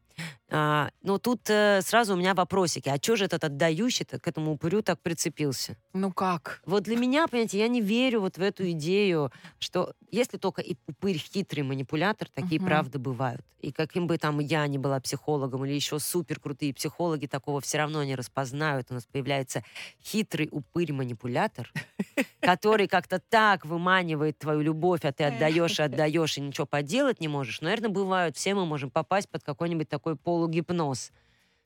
А, 0.53 0.91
но 1.03 1.19
тут 1.19 1.49
э, 1.49 1.81
сразу 1.83 2.15
у 2.15 2.17
меня 2.17 2.35
вопросики. 2.35 2.89
А 2.89 2.97
что 2.97 3.17
же 3.17 3.25
этот 3.27 3.45
отдающий-то 3.45 4.19
к 4.19 4.27
этому 4.27 4.53
упырю 4.53 4.83
так 4.83 5.01
прицепился? 5.01 5.77
Ну 5.93 6.13
как? 6.13 6.61
Вот 6.67 6.83
для 6.83 6.97
меня, 6.97 7.27
понимаете, 7.29 7.59
я 7.59 7.69
не 7.69 7.81
верю 7.81 8.21
вот 8.21 8.37
в 8.37 8.43
эту 8.43 8.71
идею, 8.73 9.31
что 9.59 9.95
если 10.11 10.39
только 10.39 10.61
и 10.63 10.77
упырь 10.89 11.19
хитрый 11.19 11.63
манипулятор, 11.63 12.29
такие 12.35 12.61
Мгм. 12.61 12.69
правда 12.69 12.99
бывают. 12.99 13.43
И 13.61 13.73
каким 13.73 14.07
бы 14.07 14.17
там 14.19 14.41
я 14.41 14.67
ни 14.67 14.79
была 14.79 15.01
психологом 15.01 15.65
или 15.67 15.75
еще 15.75 15.99
супер 15.99 16.41
крутые 16.41 16.73
психологи, 16.75 17.27
такого 17.27 17.61
все 17.61 17.79
равно 17.79 18.03
не 18.03 18.15
распознают. 18.17 18.87
У 18.91 18.95
нас 18.95 19.07
появляется 19.07 19.63
хитрый 20.03 20.49
упырь-манипулятор, 20.51 21.71
который 22.41 22.89
как-то 22.89 23.21
так 23.29 23.65
выманивает 23.67 24.39
твою 24.39 24.63
любовь, 24.63 25.05
а 25.05 25.13
ты 25.13 25.25
отдаешь 25.25 25.79
и 25.79 25.83
отдаешь, 25.83 26.39
и 26.39 26.41
ничего 26.41 26.67
поделать 26.67 27.21
не 27.21 27.29
можешь. 27.29 27.61
Наверное, 27.61 27.91
бывают, 27.91 28.37
все 28.37 28.55
мы 28.55 28.65
можем 28.67 28.91
попасть 28.91 29.29
под 29.29 29.45
какой-нибудь 29.45 29.89
такой 29.89 30.17
полугипноз. 30.41 31.13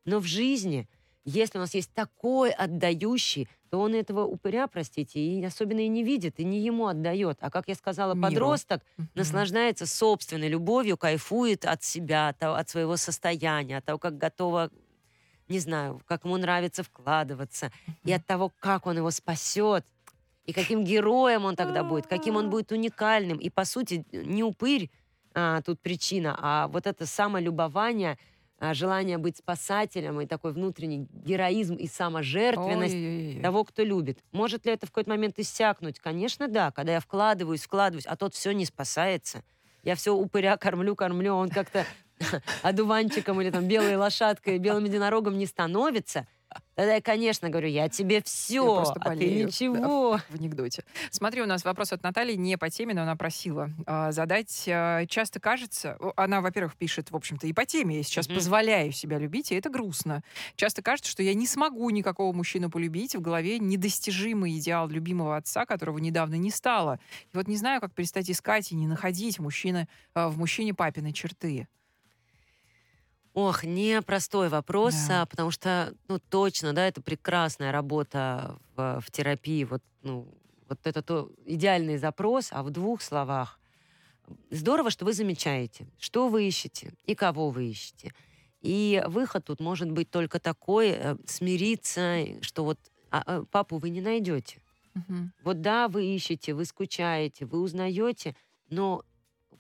Но 0.05 0.19
в 0.19 0.25
жизни, 0.25 0.89
если 1.25 1.59
у 1.59 1.61
нас 1.61 1.75
есть 1.75 1.93
такой 1.95 2.51
отдающий, 2.51 3.49
то 3.71 3.81
он 3.81 3.95
этого 3.95 4.25
упыря, 4.25 4.67
простите, 4.67 5.21
и 5.21 5.45
особенно 5.45 5.81
и 5.81 5.89
не 5.89 6.03
видит, 6.05 6.41
и 6.41 6.45
не 6.45 6.61
ему 6.61 6.87
отдает. 6.87 7.39
А 7.41 7.51
как 7.51 7.69
я 7.69 7.75
сказала, 7.75 8.15
Миру. 8.15 8.23
подросток 8.23 8.83
Мгм. 8.97 9.09
наслаждается 9.15 9.87
собственной 9.87 10.49
любовью, 10.49 10.97
кайфует 10.97 11.65
от 11.65 11.83
себя, 11.83 12.35
от, 12.41 12.69
своего 12.69 12.97
состояния, 12.97 13.79
от 13.79 13.85
того, 13.85 13.99
как 13.99 14.19
готова, 14.19 14.71
не 15.49 15.61
знаю, 15.61 16.01
как 16.07 16.25
ему 16.25 16.37
нравится 16.37 16.83
вкладываться, 16.83 17.71
и 18.05 18.13
от 18.13 18.27
того, 18.27 18.53
как 18.61 18.87
он 18.87 18.97
его 18.97 19.11
спасет, 19.11 19.87
и 20.47 20.53
каким 20.53 20.85
героем 20.85 21.45
он 21.45 21.57
тогда 21.57 21.85
будет, 21.85 22.07
каким 22.07 22.37
он 22.37 22.51
будет 22.51 22.71
уникальным. 22.73 23.39
И, 23.39 23.49
по 23.51 23.65
сути, 23.65 24.05
не 24.13 24.43
упырь 24.43 24.91
а, 25.35 25.63
тут 25.63 25.81
причина, 25.81 26.37
а 26.39 26.69
вот 26.69 26.87
это 26.87 27.07
самолюбование, 27.07 28.19
желание 28.61 29.19
быть 29.19 29.37
спасателем 29.37 30.21
и 30.21 30.27
такой 30.27 30.53
внутренний 30.53 31.07
героизм 31.11 31.75
и 31.75 31.87
саможертвенность 31.87 32.95
Ой-ой-ой. 32.95 33.43
того, 33.43 33.65
кто 33.65 33.83
любит. 33.83 34.19
Может 34.33 34.65
ли 34.67 34.73
это 34.73 34.87
в 34.87 34.91
какой-то 34.91 35.11
момент 35.11 35.39
иссякнуть? 35.39 35.99
Конечно, 35.99 36.49
да. 36.49 36.71
Когда 36.71 36.93
я 36.93 37.01
вкладываюсь, 37.01 37.65
вкладываюсь, 37.65 38.07
а 38.07 38.17
тот 38.17 38.35
все 38.35 38.53
не 38.53 38.65
спасается. 38.65 39.43
Я 39.83 39.97
все 39.97 40.15
упыря 40.15 40.57
кормлю, 40.57 40.97
кормлю, 40.97 41.35
а 41.35 41.37
он 41.37 41.51
как-то 41.51 41.85
одуванчиком 42.63 43.41
или 43.41 43.51
там 43.51 43.67
белой 43.67 43.97
лошадкой, 43.97 44.59
белым 44.59 44.85
единорогом 44.85 45.37
не 45.37 45.47
становится. 45.47 46.27
Тогда 46.75 46.95
я, 46.97 47.01
конечно, 47.01 47.51
говорю, 47.51 47.69
я 47.69 47.89
тебе 47.89 48.21
все, 48.25 48.75
просто 48.77 48.95
а 49.01 49.05
ты 49.05 49.09
болею, 49.11 49.41
да. 49.41 49.47
ничего. 49.47 50.19
в 50.29 50.35
анекдоте. 50.35 50.85
Смотри, 51.11 51.41
у 51.43 51.47
нас 51.47 51.65
вопрос 51.65 51.93
от 51.93 52.03
Натальи 52.03 52.35
не 52.35 52.59
по 52.59 52.69
теме, 52.69 52.95
но 52.95 53.03
она 53.03 53.15
просила 53.17 53.71
а, 53.87 54.11
задать. 54.11 54.65
а, 54.69 55.07
часто 55.07 55.39
кажется, 55.39 55.97
она, 56.17 56.41
во-первых, 56.41 56.75
пишет, 56.77 57.11
в 57.13 57.17
общем-то, 57.17 57.47
и 57.47 57.53
по 57.53 57.65
теме. 57.65 57.99
Я 57.99 58.03
сейчас 58.03 58.27
Мгм. 58.27 58.37
позволяю 58.37 58.91
себя 58.93 59.19
любить, 59.19 59.53
и 59.53 59.55
это 59.55 59.71
грустно. 59.71 60.23
Часто 60.57 60.83
кажется, 60.83 61.11
что 61.11 61.23
я 61.23 61.35
не 61.35 61.47
смогу 61.47 61.89
никакого 61.91 62.33
мужчину 62.33 62.71
полюбить. 62.71 63.15
В 63.15 63.21
голове 63.21 63.59
недостижимый 63.61 64.59
идеал 64.59 64.89
любимого 64.89 65.37
отца, 65.37 65.67
которого 65.67 65.99
недавно 65.99 66.35
не 66.35 66.51
стало. 66.51 66.99
И 67.33 67.37
вот 67.37 67.47
не 67.47 67.57
знаю, 67.57 67.81
как 67.81 67.93
перестать 67.95 68.29
искать 68.31 68.73
и 68.73 68.75
не 68.75 68.87
находить 68.89 69.39
мужчины, 69.39 69.89
а, 70.15 70.29
в 70.29 70.39
мужчине 70.39 70.75
папины 70.75 71.13
черты. 71.13 71.69
Ох, 73.35 73.65
непростой 73.65 74.49
вопрос, 74.49 74.95
Да. 75.09 75.23
а, 75.23 75.27
потому 75.27 75.51
что, 75.51 75.93
ну, 76.09 76.21
точно, 76.21 76.73
да, 76.73 76.87
это 76.87 77.03
прекрасная 77.03 77.73
работа 77.73 78.57
в, 78.77 79.01
в 79.01 79.11
терапии. 79.11 79.65
Вот, 79.65 79.83
ну, 80.03 80.33
вот 80.69 80.79
это 80.85 81.03
то 81.03 81.31
идеальный 81.45 81.99
запрос, 81.99 82.49
а 82.53 82.63
в 82.63 82.71
двух 82.71 83.03
словах. 83.03 83.59
Здорово, 84.51 84.91
что 84.91 85.05
вы 85.05 85.13
замечаете, 85.13 85.87
что 85.99 86.29
вы 86.29 86.47
ищете 86.47 86.95
и 87.07 87.15
кого 87.17 87.51
вы 87.51 87.67
ищете. 87.71 88.15
И 88.63 89.03
выход 89.09 89.45
тут 89.45 89.61
может 89.61 89.91
быть 89.91 90.11
только 90.11 90.39
такой, 90.39 90.91
э, 90.91 91.17
смириться, 91.27 92.25
что 92.41 92.65
вот 92.65 92.79
а, 93.11 93.23
а, 93.27 93.45
папу 93.51 93.79
вы 93.79 93.91
не 93.91 94.01
найдете. 94.01 94.63
Мгм. 94.95 95.33
Вот 95.43 95.61
да, 95.61 95.89
вы 95.89 96.07
ищете, 96.07 96.55
вы 96.55 96.65
скучаете, 96.65 97.45
вы 97.47 97.61
узнаете, 97.61 98.37
но 98.71 99.03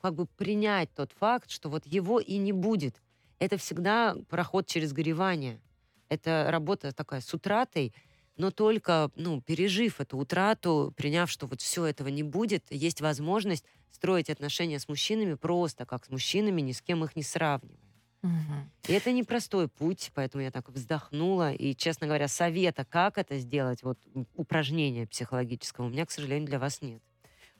как 0.00 0.14
бы 0.14 0.26
принять 0.26 0.90
тот 0.94 1.12
факт, 1.12 1.50
что 1.50 1.68
вот 1.68 1.84
его 1.86 2.20
и 2.20 2.36
не 2.38 2.52
будет. 2.52 3.02
Это 3.38 3.56
всегда 3.56 4.16
проход 4.28 4.66
через 4.66 4.92
горевание. 4.92 5.62
Это 6.08 6.46
работа 6.50 6.92
такая 6.92 7.20
с 7.20 7.32
утратой, 7.34 7.94
но 8.36 8.50
только, 8.50 9.10
ну, 9.14 9.40
пережив 9.42 10.00
эту 10.00 10.18
утрату, 10.18 10.92
приняв, 10.96 11.30
что 11.30 11.46
вот 11.46 11.60
все 11.60 11.86
этого 11.86 12.08
не 12.08 12.22
будет, 12.22 12.66
есть 12.70 13.00
возможность 13.00 13.64
строить 13.90 14.30
отношения 14.30 14.78
с 14.78 14.88
мужчинами 14.88 15.34
просто 15.34 15.86
как 15.86 16.04
с 16.06 16.10
мужчинами, 16.10 16.60
ни 16.60 16.72
с 16.72 16.82
кем 16.82 17.04
их 17.04 17.16
не 17.16 17.22
сравнивая. 17.22 17.78
Мгм. 18.22 18.70
И 18.86 18.92
это 18.92 19.12
непростой 19.12 19.68
путь, 19.68 20.10
поэтому 20.14 20.42
я 20.44 20.50
так 20.50 20.68
вздохнула. 20.68 21.52
И, 21.52 21.74
честно 21.74 22.06
говоря, 22.06 22.28
совета, 22.28 22.84
как 22.84 23.16
это 23.18 23.38
сделать, 23.38 23.82
вот 23.82 23.98
м, 24.14 24.26
упражнение 24.34 25.06
психологического, 25.06 25.86
у 25.86 25.88
меня, 25.88 26.04
к 26.06 26.10
сожалению, 26.10 26.46
для 26.48 26.58
вас 26.58 26.82
нет. 26.82 27.02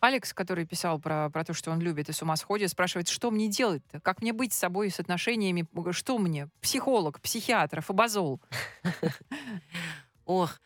Алекс, 0.04 0.32
который 0.34 0.66
писал 0.66 0.98
про, 1.00 1.30
про 1.30 1.44
то, 1.44 1.54
что 1.54 1.70
он 1.70 1.80
любит 1.80 2.08
и 2.08 2.12
с 2.12 2.20
ума 2.22 2.36
сходит, 2.36 2.70
спрашивает, 2.70 3.08
что 3.08 3.30
мне 3.30 3.48
делать-то? 3.48 4.00
Как 4.00 4.20
мне 4.22 4.32
быть 4.32 4.52
с 4.52 4.58
собой, 4.58 4.90
с 4.90 5.00
отношениями? 5.00 5.66
Что 5.92 6.18
мне? 6.18 6.48
Психолог, 6.60 7.20
психиатр, 7.20 7.80
фабазол. 7.80 8.40
Ох, 10.26 10.60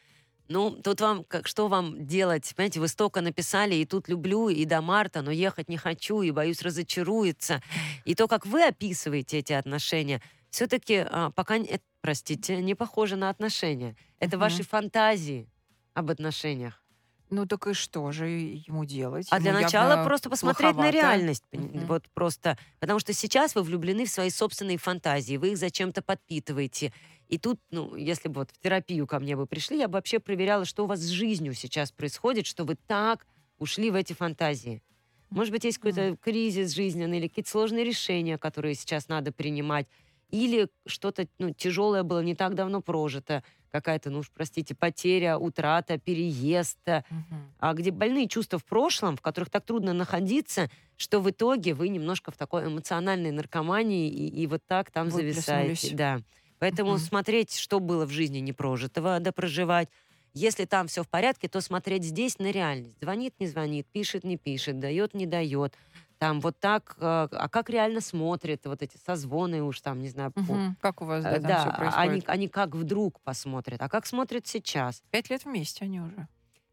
Ну, 0.48 0.70
тут 0.70 1.00
вам, 1.02 1.24
как, 1.24 1.46
что 1.46 1.68
вам 1.68 2.06
делать? 2.06 2.52
Понимаете, 2.56 2.80
вы 2.80 2.88
столько 2.88 3.20
написали, 3.20 3.74
и 3.74 3.84
тут 3.84 4.08
люблю, 4.08 4.48
и 4.48 4.64
до 4.64 4.80
марта, 4.80 5.20
но 5.20 5.30
ехать 5.30 5.68
не 5.68 5.76
хочу, 5.76 6.22
и 6.22 6.30
боюсь 6.30 6.62
разочаруется. 6.62 7.62
И 8.06 8.14
то, 8.14 8.28
как 8.28 8.46
вы 8.46 8.64
описываете 8.66 9.38
эти 9.38 9.52
отношения, 9.52 10.22
все-таки 10.50 11.04
а, 11.06 11.30
пока, 11.32 11.56
это, 11.56 11.84
простите, 12.00 12.62
не 12.62 12.74
похоже 12.74 13.16
на 13.16 13.28
отношения. 13.28 13.94
Это 14.20 14.36
Мгм. 14.36 14.40
ваши 14.40 14.62
фантазии 14.62 15.46
об 15.92 16.10
отношениях. 16.10 16.82
Ну 17.30 17.46
так 17.46 17.66
и 17.66 17.74
что 17.74 18.10
же 18.12 18.26
ему 18.28 18.84
делать? 18.84 19.26
А 19.30 19.38
для 19.38 19.50
Ему 19.50 19.60
начала 19.60 19.90
явно 19.90 20.04
просто 20.04 20.30
посмотреть 20.30 20.68
на 20.70 20.74
плоховато. 20.74 20.96
реальность. 20.96 21.44
пон- 21.52 21.60
Мгм. 21.76 21.86
Вот 21.86 22.04
просто. 22.14 22.56
Потому 22.80 22.98
что 23.00 23.12
сейчас 23.12 23.54
вы 23.54 23.62
влюблены 23.62 24.06
в 24.06 24.10
свои 24.10 24.30
собственные 24.30 24.78
фантазии, 24.78 25.36
вы 25.36 25.50
их 25.52 25.58
зачем-то 25.58 26.00
подпитываете. 26.02 26.92
И 27.28 27.36
тут, 27.38 27.60
ну, 27.70 27.94
если 27.96 28.28
бы 28.28 28.36
вот 28.40 28.50
в 28.50 28.58
терапию 28.58 29.06
ко 29.06 29.18
мне 29.20 29.36
бы 29.36 29.46
пришли, 29.46 29.76
я 29.78 29.88
бы 29.88 29.92
вообще 29.94 30.18
проверяла, 30.18 30.64
что 30.64 30.84
у 30.84 30.86
вас 30.86 31.00
с 31.00 31.08
жизнью 31.08 31.52
сейчас 31.52 31.92
происходит, 31.92 32.46
что 32.46 32.64
вы 32.64 32.76
так 32.86 33.26
ушли 33.58 33.90
в 33.90 33.94
эти 33.94 34.14
фантазии. 34.14 34.82
Может 35.28 35.52
быть, 35.52 35.64
есть 35.64 35.76
какой-то 35.76 36.16
кризис 36.16 36.72
жизненный 36.74 37.18
или 37.18 37.28
какие-то 37.28 37.50
сложные 37.50 37.84
решения, 37.84 38.38
которые 38.38 38.74
сейчас 38.74 39.08
надо 39.08 39.30
принимать. 39.32 39.86
Или 40.30 40.68
что-то 40.86 41.26
ну, 41.38 41.52
тяжелое 41.52 42.02
было 42.02 42.20
не 42.22 42.34
так 42.34 42.54
давно 42.54 42.80
прожито. 42.80 43.42
Какая-то, 43.70 44.10
ну 44.10 44.20
уж 44.20 44.30
простите, 44.30 44.74
потеря, 44.74 45.38
утрата, 45.38 45.98
переезд. 45.98 46.78
Мгм. 47.10 47.52
а 47.58 47.74
где 47.74 47.90
больные 47.90 48.28
чувства 48.28 48.58
в 48.58 48.64
прошлом, 48.64 49.16
в 49.16 49.20
которых 49.20 49.50
так 49.50 49.64
трудно 49.64 49.92
находиться, 49.92 50.70
что 50.96 51.20
в 51.20 51.30
итоге 51.30 51.74
вы 51.74 51.88
немножко 51.88 52.30
в 52.30 52.36
такой 52.36 52.66
эмоциональной 52.66 53.30
наркомании 53.32 54.08
и, 54.10 54.28
и 54.28 54.46
вот 54.46 54.62
так 54.66 54.90
там 54.90 55.10
зависаете. 55.10 55.72
Выплеснулись. 55.72 55.96
Да. 55.96 56.20
Поэтому 56.60 56.92
Мгм. 56.92 56.98
смотреть, 56.98 57.56
что 57.56 57.80
было 57.80 58.06
в 58.06 58.10
жизни 58.10 58.38
непрожитого, 58.38 59.18
да 59.20 59.32
проживать. 59.32 59.88
Если 60.34 60.66
там 60.66 60.86
все 60.86 61.02
в 61.02 61.08
порядке, 61.08 61.48
то 61.48 61.60
смотреть 61.60 62.04
здесь 62.04 62.38
на 62.38 62.50
реальность. 62.52 62.96
Звонит, 63.00 63.34
не 63.40 63.46
звонит, 63.46 63.86
пишет, 63.90 64.24
не 64.24 64.36
пишет, 64.36 64.78
дает, 64.78 65.14
не 65.14 65.26
дает. 65.26 65.76
Там 66.18 66.40
вот 66.40 66.58
так, 66.58 66.96
э, 66.98 67.28
а 67.30 67.48
как 67.48 67.70
реально 67.70 68.00
смотрит, 68.00 68.66
вот 68.66 68.82
эти 68.82 68.96
созвоны 68.96 69.62
уж 69.62 69.80
там, 69.80 70.00
не 70.00 70.08
знаю, 70.08 70.32
по- 70.32 70.40
Мгм. 70.40 70.76
Как 70.80 71.00
у 71.00 71.04
вас 71.04 71.24
э, 71.24 71.30
да, 71.30 71.34
там 71.34 71.42
да, 71.42 71.58
все 71.60 71.68
а 71.70 71.76
происходит? 71.76 72.10
они, 72.10 72.22
они 72.26 72.48
как 72.48 72.74
вдруг 72.74 73.20
посмотрят, 73.20 73.80
а 73.80 73.88
как 73.88 74.04
смотрят 74.06 74.46
сейчас. 74.46 75.02
Пять 75.10 75.30
лет 75.30 75.44
вместе 75.44 75.84
они 75.84 76.00
уже. 76.00 76.26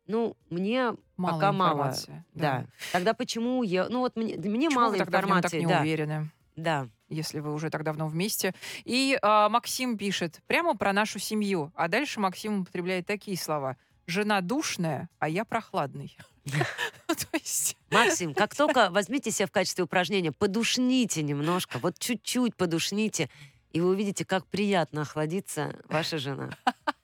Ну, 0.07 0.35
мне 0.49 0.93
Мало 1.17 1.33
пока 1.33 1.51
мало. 1.51 1.71
информации. 1.73 2.23
Да. 2.33 2.65
Тогда 2.91 3.13
почему 3.13 3.63
я... 3.63 3.87
Ну 3.89 3.99
вот 3.99 4.15
мне, 4.15 4.35
мне 4.37 4.67
Почему 4.67 4.81
мало 4.81 4.91
вы 4.91 4.97
тогда 4.97 5.21
в 5.21 5.25
нем 5.25 5.41
так 5.41 5.53
информации. 5.53 5.59
не 5.59 5.65
да, 5.67 5.81
уверены? 5.81 6.31
да. 6.55 6.87
если 7.09 7.39
вы 7.39 7.53
уже 7.53 7.69
так 7.69 7.83
давно 7.83 8.07
вместе. 8.07 8.53
И 8.83 9.17
а, 9.21 9.49
Максим 9.49 9.97
пишет 9.97 10.41
прямо 10.47 10.75
про 10.75 10.91
нашу 10.93 11.19
семью. 11.19 11.71
А 11.75 11.87
дальше 11.87 12.19
Максим 12.19 12.61
употребляет 12.61 13.05
такие 13.07 13.37
слова. 13.37 13.77
Жена 14.07 14.41
душная, 14.41 15.09
а 15.19 15.27
я 15.29 15.45
прохладный. 15.45 16.15
Есть... 17.33 17.77
Максим, 17.91 18.33
как 18.33 18.55
только 18.55 18.89
возьмите 18.89 19.31
себя 19.31 19.47
в 19.47 19.51
качестве 19.51 19.83
упражнения, 19.83 20.31
подушните 20.31 21.23
немножко, 21.23 21.79
вот 21.79 21.97
чуть-чуть 21.99 22.55
подушните, 22.55 23.29
и 23.71 23.81
вы 23.81 23.89
увидите, 23.89 24.25
как 24.25 24.45
приятно 24.47 25.01
охладится 25.01 25.75
ваша 25.89 26.17
жена. 26.17 26.51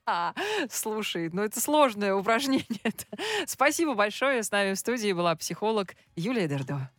Слушай, 0.69 1.29
ну 1.31 1.43
это 1.43 1.59
сложное 1.59 2.13
упражнение. 2.13 2.65
Спасибо 3.45 3.93
большое. 3.93 4.43
С 4.43 4.51
нами 4.51 4.73
в 4.73 4.79
студии 4.79 5.13
была 5.13 5.35
психолог 5.35 5.95
Юлия 6.15 6.47
Дердо. 6.47 6.91